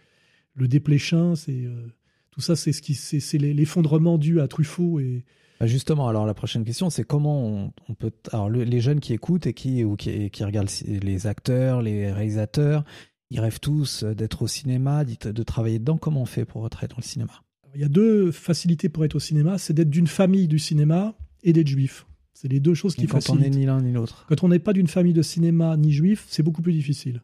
[0.55, 1.87] le dépléchin, c'est euh,
[2.31, 5.23] tout ça, c'est ce qui, c'est l'effondrement dû à Truffaut et
[5.59, 8.11] Bah, Justement, alors la prochaine question, c'est comment on, on peut.
[8.31, 12.11] Alors le- les jeunes qui écoutent et qui ou qui, qui regardent les acteurs, les
[12.11, 12.83] réalisateurs,
[13.29, 15.97] ils rêvent tous d'être au cinéma, de travailler dedans.
[15.97, 17.33] Comment on fait pour être dans le cinéma?
[17.75, 21.15] Il y a deux facilités pour être au cinéma, c'est d'être d'une famille du cinéma
[21.43, 22.05] et d'être juif.
[22.33, 23.45] C'est les deux choses qui Et Quand on facilitent.
[23.45, 24.25] est ni l'un ni l'autre.
[24.27, 27.21] Quand on n'est pas d'une famille de cinéma ni juif, c'est beaucoup plus difficile.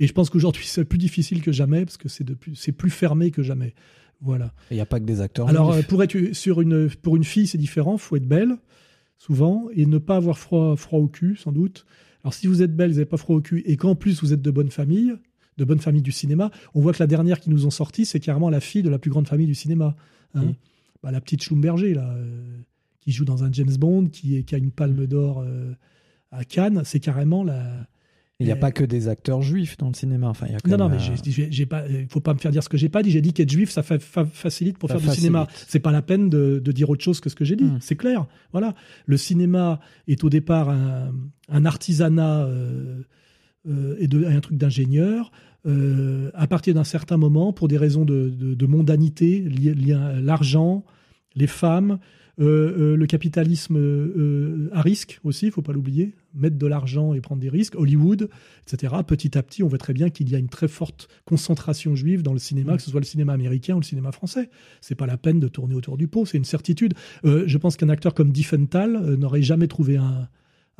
[0.00, 3.30] Et je pense qu'aujourd'hui, c'est plus difficile que jamais parce que c'est plus- plus fermé
[3.30, 3.74] que jamais.
[4.20, 4.52] Voilà.
[4.70, 5.48] Il n'y a pas que des acteurs.
[5.48, 5.84] Alors, juifs.
[5.84, 7.98] euh, pour être sur une, pour une fille, c'est différent.
[7.98, 8.56] faut être belle,
[9.18, 11.84] souvent, et ne pas avoir froid, froid au cul, sans doute.
[12.24, 14.32] Alors, si vous êtes belle, vous n'avez pas froid au cul, et qu'en plus, vous
[14.32, 15.12] êtes de bonne famille,
[15.58, 18.20] de bonne famille du cinéma, on voit que la dernière qui nous ont sorti, c'est
[18.20, 19.96] carrément la fille de la plus grande famille du cinéma.
[20.34, 20.42] hein.
[20.46, 20.54] Oui.
[21.02, 22.58] Bah, la petite Schlumberger, là, euh,
[23.00, 25.72] qui joue dans un James Bond, qui, est- qui a une palme d'or euh,
[26.30, 27.86] à Cannes, c'est carrément la,
[28.38, 30.28] il n'y a euh, pas que des acteurs juifs dans le cinéma.
[30.28, 32.38] Enfin, il y a quand non, non, mais euh, j'ai- pas, il faut pas me
[32.38, 33.10] faire dire ce que j'ai pas dit.
[33.10, 35.48] J'ai dit qu'être juif, ça fa- fa- facilite pour Ça faire du cinéma.
[35.68, 37.64] C'est pas la peine de, de dire autre chose que ce que j'ai dit.
[37.64, 37.78] Mm.
[37.80, 38.26] C'est clair.
[38.52, 38.74] Voilà.
[39.06, 41.12] Le cinéma est au départ un,
[41.48, 43.02] un artisanat euh, euh,
[43.98, 45.30] et de, un truc d'ingénieur.
[45.66, 49.92] Euh, à partir d'un certain moment, pour des raisons de, de- de mondanité, liées liées
[49.92, 50.84] à l'argent,
[51.36, 51.98] les femmes,
[52.40, 52.44] euh,
[52.94, 57.14] euh, le capitalisme euh, euh, à risque aussi, il faut pas l'oublier, mettre de l'argent
[57.14, 58.28] et prendre des risques, Hollywood,
[58.66, 58.94] etc.
[59.06, 62.22] Petit à petit, on voit très bien qu'il y a une très forte concentration juive
[62.22, 62.76] dans le cinéma, Mm.
[62.78, 64.50] que ce soit le cinéma américain ou le cinéma français.
[64.80, 66.94] C'est pas la peine de tourner autour du pot, c'est une certitude.
[67.24, 70.28] Euh, je pense qu'un acteur comme Diffenthal euh, n'aurait jamais trouvé un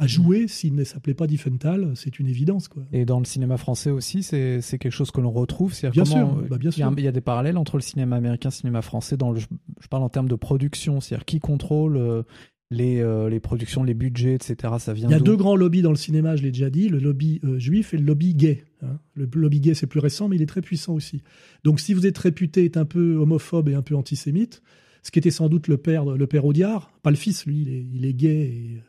[0.03, 2.83] à jouer s'il ne s'appelait pas Diffenthal, c'est une évidence quoi.
[2.93, 5.73] Et dans le cinéma français aussi, c'est c'est quelque chose que l'on retrouve.
[5.93, 6.99] Bien sûr, bah, bien il y a un- sûr.
[6.99, 9.17] Il y, a des parallèles entre le cinéma américain et le cinéma français.
[9.17, 12.23] Dans le, je parle en termes de production, c'est-à-dire qui contrôle euh,
[12.71, 14.57] les, euh, les productions, les budgets, etc.
[14.79, 16.89] Ça vient Il y a deux grands lobbies dans le cinéma, je l'ai déjà dit,
[16.89, 18.65] le lobby euh, juif et le lobby gay.
[18.83, 18.99] hein.
[19.15, 21.23] Le lobby gay, c'est plus récent, mais il est très puissant aussi.
[21.65, 24.63] Donc si vous êtes réputé être un peu homophobe et un peu antisémite,
[25.03, 27.69] ce qui était sans doute le père, le père Audiard, pas le fils, lui, il
[27.69, 28.81] est, il est gay et,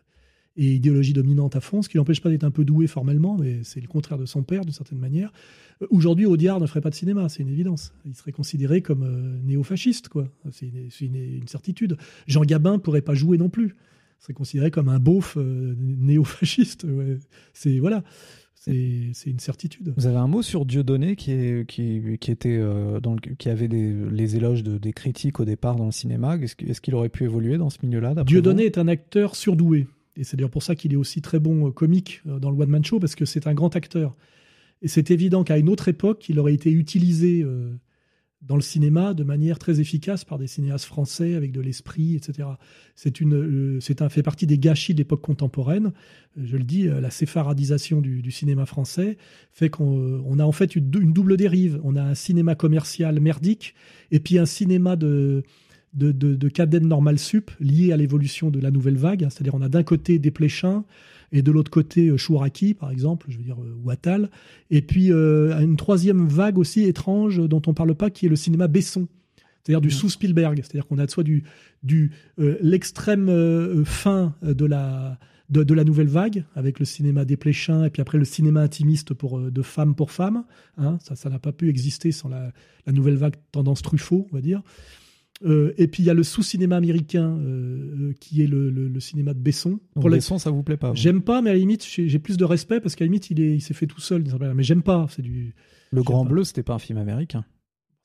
[0.56, 3.60] et idéologie dominante à fond, ce qui l'empêche pas d'être un peu doué formellement, mais
[3.64, 5.34] c'est le contraire de son père, d'une certaine manière.
[5.82, 7.92] Euh, Aujourd'hui, Audiard ne ferait pas de cinéma, c'est une évidence.
[8.06, 10.28] Il serait considéré comme euh, néo-fasciste, quoi.
[10.52, 11.98] C'est une, c'est une- une certitude.
[12.28, 13.76] Jean Gabin pourrait pas jouer non plus
[14.20, 16.86] serait considéré comme un beauf euh, néo-fasciste.
[16.86, 17.18] ouais.
[17.54, 18.04] C'est voilà,
[18.54, 19.94] c'est une certitude.
[19.98, 23.50] Vous avez un mot sur Dieudonné qui, est, qui, qui, était, euh, dans le- qui
[23.50, 26.38] avait des, les éloges de, des critiques au départ dans le cinéma.
[26.38, 29.88] Est-ce qu'il aurait pu évoluer dans ce milieu-là Dieudonné est un acteur surdoué.
[30.16, 32.62] Et c'est d'ailleurs pour ça qu'il est aussi très bon euh, comique euh, dans le
[32.62, 34.16] One Man Show, parce que c'est un grand acteur.
[34.82, 37.74] Et c'est évident qu'à une autre époque, il aurait été utilisé euh,
[38.42, 42.50] dans le cinéma de manière très efficace par des cinéastes français avec de l'esprit, etc.
[42.96, 45.94] C'est un fait partie des gâchis de l'époque contemporaine.
[46.36, 49.18] Je le dis, la séfaradisation du, cinéma français
[49.54, 51.80] fait qu'on on a en fait une double dérive.
[51.86, 53.76] On a un cinéma commercial merdique
[54.12, 55.44] et puis un cinéma de
[55.94, 59.24] de, de, de cadenne normale sup lié à l'évolution de la nouvelle vague.
[59.24, 59.30] hein.
[59.30, 60.84] C'est-à-dire on a d'un côté Desplechin
[61.32, 64.30] et de l'autre côté euh, Chouraki, par exemple, je veux dire, euh, ou Attal.
[64.70, 68.36] Et puis euh, une troisième vague aussi étrange dont on parle pas, qui est le
[68.36, 69.08] cinéma Besson.
[69.64, 69.94] C'est-à-dire du Mhm.
[69.94, 70.58] sous-Spielberg.
[70.58, 71.44] C'est-à-dire qu'on a soit du,
[71.84, 75.18] du euh, l'extrême euh, fin de la
[75.50, 79.40] de, la nouvelle vague, avec le cinéma dépléchin et puis après le cinéma intimiste pour,
[79.40, 80.46] de femme pour femme.
[80.78, 82.52] Hein, ça, ça n'a pas pu exister sans la,
[82.88, 84.64] la, nouvelle vague tendance Truffaut, on va dire.
[85.46, 89.34] Euh, et puis il y a le sous-cinéma américain euh, euh, qui est le, cinéma
[89.34, 89.80] de Besson.
[89.94, 92.46] pour Besson, ça vous plaît pas J'aime pas, mais à la limite, j'ai plus de
[92.46, 94.24] respect parce qu'à la limite, il s'est il fait tout seul.
[94.56, 95.08] Mais j'aime pas.
[95.10, 95.54] C'est du.
[95.92, 97.46] Le Grand Bleu, c'était pas un film américain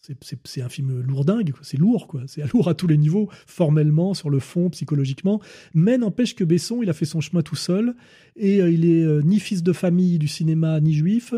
[0.00, 2.22] c'est un film lourdingue, c'est lourd, quoi.
[2.26, 5.40] C'est lourd à tous les niveaux, formellement, sur le fond, psychologiquement.
[5.74, 7.94] Mais n'empêche que Besson, il a fait son chemin tout seul
[8.36, 11.34] et il est ni fils de famille du cinéma ni juif.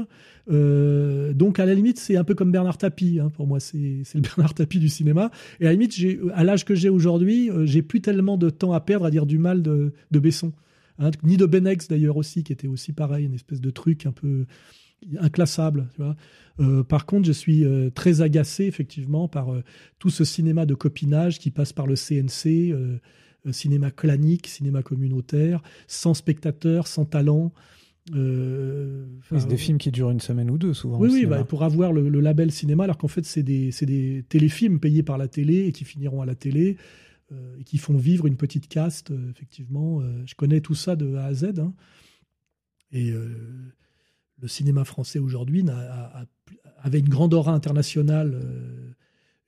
[0.50, 3.18] Euh, donc à la limite, c'est un peu comme Bernard Tapie.
[3.20, 5.30] Hein, pour moi, c'est le Bernard Tapie du cinéma.
[5.61, 5.94] Et à la limite,
[6.34, 9.26] à l'âge que j'ai aujourd'hui, euh, j'ai plus tellement de temps à perdre à dire
[9.26, 10.52] du mal de, de Besson.
[10.98, 14.12] Hein, ni de Benex d'ailleurs aussi, qui était aussi pareil, une espèce de truc un
[14.12, 14.44] peu
[15.18, 15.88] inclassable.
[15.94, 16.16] Tu vois.
[16.61, 19.53] Euh, par contre, je suis très agacé effectivement par
[19.98, 22.74] tout ce cinéma de copinage qui passe par le CNC,
[23.53, 27.53] cinéma clanique, cinéma communautaire, sans spectateurs, sans talent.
[28.14, 30.98] Euh, c'est des films qui durent une semaine ou deux souvent.
[30.98, 34.80] Oui, oui bah, pour avoir le, label cinéma, alors qu'en fait c'est des, des, téléfilms
[34.80, 36.76] payés par la télé et qui finiront à la télé
[37.32, 40.03] euh, et qui font vivre une petite caste, euh, effectivement.
[40.26, 41.59] je connais tout ça de A à Z.
[41.59, 41.72] Hein.
[42.92, 43.12] Et
[44.41, 45.64] le cinéma français aujourd'hui
[46.82, 48.41] avait une grande aura internationale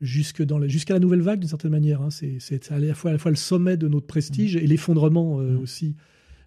[0.01, 2.03] jusque dans jusqu'à la nouvelle vague d'une certaine manière.
[2.03, 2.11] Hein.
[2.11, 4.61] C'est à la fois, à la fois le sommet de notre prestige mmh.
[4.61, 5.59] et l'effondrement mmh.
[5.59, 5.97] aussi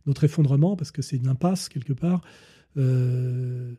[0.05, 2.21] notre effondrement, parce que c'est une impasse quelque part.
[2.77, 3.73] Euh,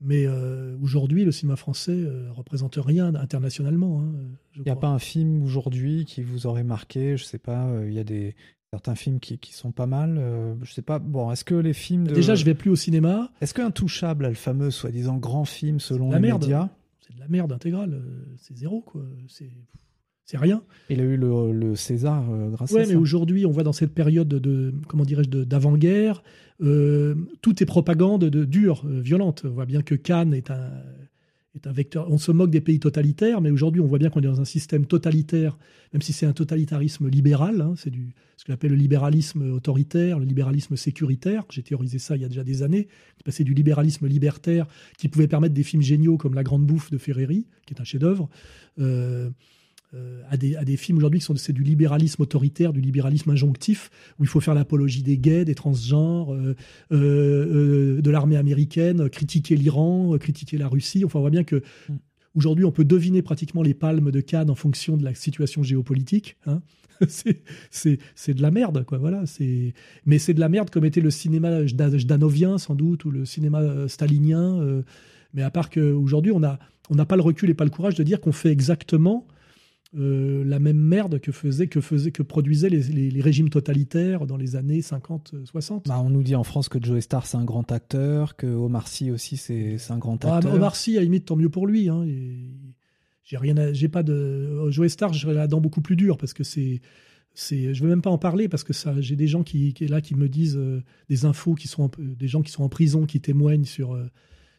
[0.00, 4.02] mais euh, aujourd'hui, le cinéma français euh, représente rien internationalement.
[4.02, 4.12] Hein,
[4.56, 7.16] il n'y a pas un film aujourd'hui qui vous aurait marqué?
[7.16, 8.34] Je sais pas, il y a des
[8.72, 10.20] certains films qui, qui sont pas mal.
[10.62, 10.98] je sais pas.
[10.98, 12.14] Bon, est-ce que les films de...
[12.14, 13.30] Déjà, je vais plus au cinéma.
[13.40, 16.42] Est-ce qu'Intouchable, le fameux soi-disant grand film selon les merde.
[16.42, 16.70] médias
[17.00, 18.02] C'est de la merde intégrale.
[18.38, 19.02] C'est zéro quoi.
[19.28, 19.50] C'est
[20.24, 20.62] c'est rien.
[20.88, 22.88] Il a eu le, César euh, grâce à ça.
[22.88, 26.22] mais aujourd'hui, on voit dans cette période de, comment dirais-je, d'avant-guerre,
[26.62, 29.42] euh, tout est propagande de dure, euh, violente.
[29.44, 30.70] On voit bien que Cannes est un,
[32.08, 34.46] On se moque des pays totalitaires, mais aujourd'hui, on voit bien qu'on est dans un
[34.46, 35.58] système totalitaire,
[35.92, 37.60] même si c'est un totalitarisme libéral.
[37.60, 41.44] Hein, c'est du ce qu'on appelle le libéralisme autoritaire, le libéralisme sécuritaire.
[41.50, 42.88] J'ai théorisé ça il y a déjà des années.
[43.16, 44.66] C'est passé du libéralisme libertaire
[44.98, 47.84] qui pouvait permettre des films géniaux comme La Grande Bouffe de Ferreri, qui est un
[47.84, 48.28] chef-d'œuvre.
[48.80, 49.30] Euh,
[49.94, 53.28] euh, à, des, à, des, films aujourd'hui qui sont c'est du libéralisme autoritaire, du libéralisme
[53.30, 56.54] injonctif, où il faut faire l'apologie des gays, des transgenres, euh,
[56.92, 61.04] euh, de l'armée américaine, critiquer l'Iran, critiquer la Russie.
[61.04, 61.94] Enfin, on voit bien que mm.
[62.34, 66.38] aujourd'hui, on peut deviner pratiquement les palmes de Cannes en fonction de la situation géopolitique.
[66.46, 66.62] Hein.
[67.70, 68.96] c'est de la merde, quoi.
[68.96, 69.26] Voilà.
[69.26, 69.74] C'est
[70.06, 73.88] mais c'est de la merde comme était le cinéma jdanovien sans doute ou le cinéma
[73.88, 74.82] stalinien.
[75.34, 77.94] mais à part qu'aujourd'hui, on n'a on n'a pas le recul et pas le courage
[77.94, 79.26] de dire qu'on fait exactement
[79.94, 84.56] euh, la même merde que faisait que faisait que produisaient les, régimes totalitaires dans les
[84.56, 87.70] années 50 60 bah, on nous dit en France que Joe Star c'est un grand
[87.70, 90.54] acteur que Omar Sy aussi c'est un grand ah, acteur.
[90.54, 92.06] Omar Sy à limite tant mieux pour lui hein,
[93.22, 96.42] j'ai rien j'ai pas de Joe Star j'ai la dent beaucoup plus dure parce que
[96.42, 96.80] c'est
[97.34, 99.86] c'est je veux même pas en parler parce que ça j'ai des gens qui, qui
[99.86, 103.06] là qui me disent euh, des infos qui sont des gens qui sont en prison
[103.06, 104.10] qui témoignent sur euh,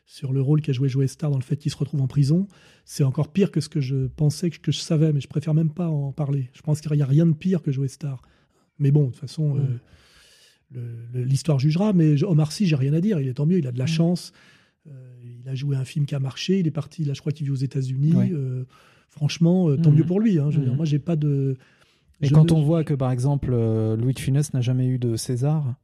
[0.06, 2.48] sur le rôle qu'a joué Joe Star dans le fait qu'il se retrouve en prison.
[2.86, 5.70] C'est encore pire que ce que je pensais, que je savais, mais je préfère même
[5.70, 6.50] pas en parler.
[6.54, 8.22] Je pense qu'il n'y a rien de pire que Joe Star.
[8.80, 9.58] Mais bon, de toute façon,
[10.76, 10.80] euh,
[11.14, 11.94] l'histoire jugera.
[11.94, 13.20] Mais Omar Sy, j'ai rien à dire.
[13.20, 14.34] Il est tant mieux, il a de la chance.
[14.88, 14.92] Euh,
[15.24, 16.60] il a joué un film qui a marché.
[16.60, 18.14] Il est parti, là, je crois qu'il vit aux États-Unis.
[18.34, 18.66] Euh,
[19.10, 20.40] franchement, tant mieux pour lui.
[20.40, 20.50] Hein.
[20.52, 21.58] Je veux dire, moi, j'ai pas de.
[22.22, 23.52] Et quand on voit que, par exemple,
[23.96, 25.76] Louis de Funès n'a jamais eu de César,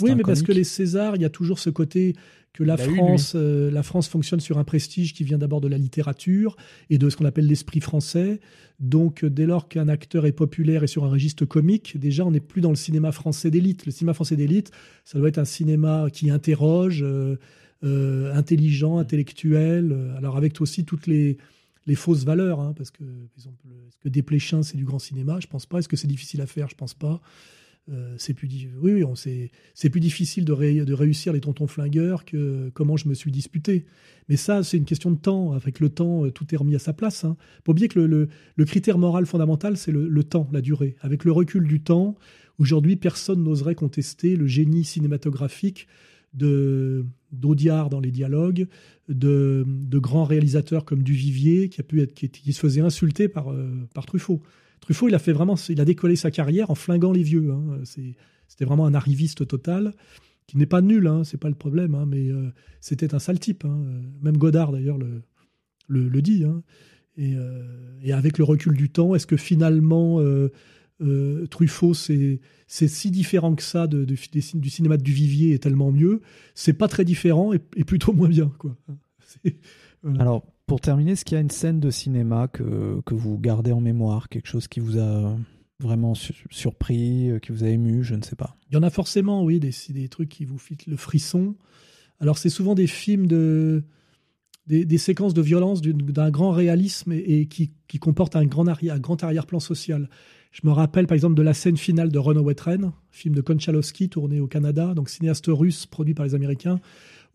[0.00, 2.14] oui, mais parce que les Césars, il y a toujours ce côté
[2.52, 5.78] que la France, euh, la France fonctionne sur un prestige qui vient d'abord de la
[5.78, 6.56] littérature
[6.90, 8.40] et de ce qu'on appelle l'esprit français.
[8.80, 12.40] Donc, dès lors qu'un acteur est populaire et sur un registre comique, déjà, on n'est
[12.40, 13.86] plus dans le cinéma français d'élite.
[13.86, 14.70] Le cinéma français d'élite,
[15.04, 17.36] ça doit être un cinéma qui interroge, euh,
[17.84, 20.14] euh, intelligent, intellectuel.
[20.16, 21.36] Alors, avec aussi toutes les,
[21.86, 25.38] les fausses valeurs, hein, parce que, par exemple, est-ce que Desplechin, c'est du grand cinéma?
[25.40, 25.78] Je pense pas.
[25.78, 26.68] Est-ce que c'est difficile à faire?
[26.68, 27.20] Je pense pas.
[27.90, 28.48] Euh, c'est plus
[28.80, 29.02] oui,
[29.74, 30.52] c'est plus difficile de,
[30.92, 33.86] réussir les tontons flingueurs que comment je me suis disputé.
[34.28, 35.52] Mais ça, c'est une question de temps.
[35.52, 37.24] Avec le temps, euh, tout est remis à sa place.
[37.24, 37.36] Hein.
[37.64, 40.96] Faut oublier que le, critère moral fondamental, c'est le, temps, la durée.
[41.00, 42.16] Avec le recul du temps,
[42.58, 45.86] aujourd'hui, personne n'oserait contester le génie cinématographique
[46.34, 48.68] de d'Audiard dans les dialogues,
[49.10, 53.52] de, de, grands réalisateurs comme Duvivier, qui a pu être qui, se faisait insulter par,
[53.52, 54.42] euh, par Truffaut.
[54.80, 57.50] Truffaut, il a fait vraiment, il a décollé sa carrière en flinguant les vieux.
[57.50, 57.80] Hein.
[57.84, 59.94] C'était vraiment un arriviste total,
[60.46, 62.50] qui n'est pas nul, hein, c'est pas le problème, hein, mais euh,
[62.80, 63.64] c'était un sale type.
[63.64, 63.84] Hein.
[64.22, 65.22] Même Godard d'ailleurs le,
[65.88, 66.44] le, dit.
[67.16, 70.20] Et, euh, et, avec le recul du temps, est-ce que finalement
[71.00, 74.16] euh, Truffaut, c'est si différent que ça du
[74.70, 76.22] cinéma de Duvivier est tellement mieux.
[76.54, 78.76] C'est pas très différent et, plutôt moins bien, quoi.
[80.18, 83.72] Alors, pour terminer, est-ce qu'il y a une scène de cinéma que, que vous gardez
[83.72, 85.36] en mémoire Quelque chose qui vous a
[85.80, 88.54] vraiment su- surpris, euh, qui vous a ému Je ne sais pas.
[88.70, 91.56] Il y en a forcément, oui, des, des trucs qui vous fitent le frisson.
[92.20, 93.82] Alors, c'est souvent des films de.
[94.66, 99.00] des, séquences de violence d'un grand réalisme et, qui, qui comportent un grand, arrière, un
[99.00, 100.08] grand arrière-plan social.
[100.50, 104.08] Je me rappelle par exemple de la scène finale de Runaway Train, film de Konchalovsky
[104.08, 106.80] tourné au Canada, donc cinéaste russe produit par les Américains,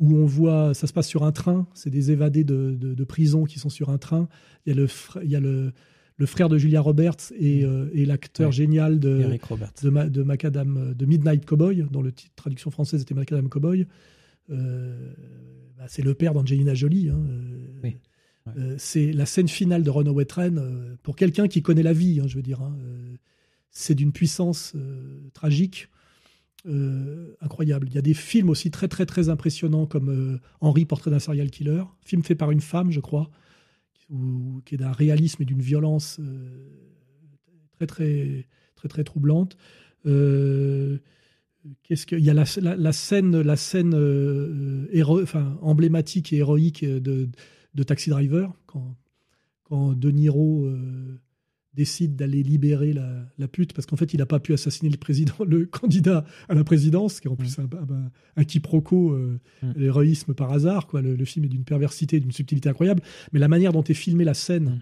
[0.03, 3.03] où on voit, ça se passe sur un train, c'est des évadés de, de- de
[3.03, 4.27] prison qui sont sur un train.
[4.65, 5.71] Il y a le, fr- il y a le,
[6.17, 8.51] le frère de Julia Roberts et, euh, et l'acteur Ouais.
[8.53, 9.71] génial de, Eric Roberts.
[9.81, 13.87] de, Ma- de Macadam, de Midnight Cowboy, dont le titre traduction française était Macadam Cowboy.
[14.49, 15.13] Euh,
[15.77, 17.09] bah, c'est le père d'Angelina Jolie.
[17.09, 17.95] hein, euh, Oui.
[18.45, 18.53] Ouais.
[18.57, 20.57] euh, c'est la scène finale de Runaway Train.
[20.57, 23.15] euh, pour quelqu'un qui connaît la vie, hein, je veux dire, hein, euh,
[23.71, 25.87] c'est d'une puissance euh, tragique.
[26.65, 27.87] Euh, incroyable.
[27.89, 31.19] Il y a des films aussi très très très impressionnants comme euh, Henri, portrait d'un
[31.19, 33.29] serial killer, film fait par une femme, je crois,
[34.65, 36.67] qui est d'un réalisme et d'une violence euh,
[37.73, 39.57] très très très très troublante.
[40.05, 40.99] Euh,
[41.83, 43.93] Qu'est-ce que il y a la, scène la scène
[44.91, 47.29] héro- enfin emblématique et héroïque de,
[47.83, 48.97] Taxi Driver quand
[49.63, 50.69] quand De Niro
[51.75, 54.97] décide d'aller libérer la, la pute parce qu'en fait il n'a pas pu assassiner le
[54.97, 59.39] président le candidat à la présidence qui est en plus un, un- un quiproquo euh,
[59.63, 59.71] Mm.
[59.77, 61.01] l'héroïsme par hasard quoi.
[61.01, 63.01] Le, le film est d'une perversité d'une subtilité incroyable.
[63.31, 64.81] Mais la manière dont est filmée la scène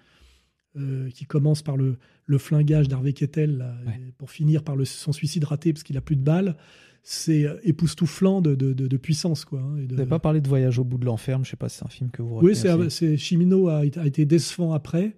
[0.78, 3.94] euh, qui commence par le, le flingage d'Harvey Kettel là, Ouais.
[4.10, 6.56] et pour finir par le, son suicide raté parce qu'il a plus de balles
[7.04, 10.40] c'est euh, époustouflant de, de, de- de puissance quoi hein, et Vous n'avez pas parlé
[10.40, 12.40] de Voyage au bout de l'enfer, je sais pas si c'est un film que vous
[12.42, 15.18] oui c'est Chimino a été décevant après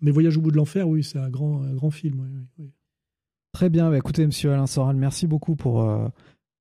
[0.00, 2.46] mais Voyage au bout de l'enfer oui c'est un grand grand film.
[3.52, 6.06] Très bien, bah écoutez, monsieur Alain Soral, merci beaucoup pour, euh,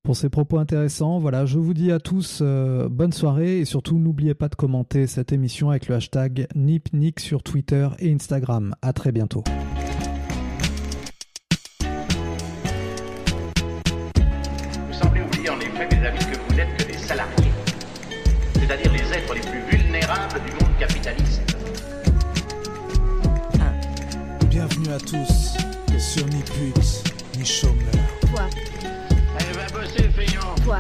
[0.04, 1.20] pour ces propos intéressants.
[1.20, 5.06] Voilà, je vous dis à tous euh, bonne soirée et surtout n'oubliez pas de commenter
[5.06, 8.74] cette émission avec le hashtag NipNick sur Twitter et Instagram.
[8.82, 9.44] À très bientôt.
[24.88, 27.04] Bienvenue à tous sur ni pute,
[27.38, 27.76] ni chômeur.
[28.22, 28.44] Toi,
[29.38, 30.56] Allez, va bosser, feignant.
[30.64, 30.80] Toi,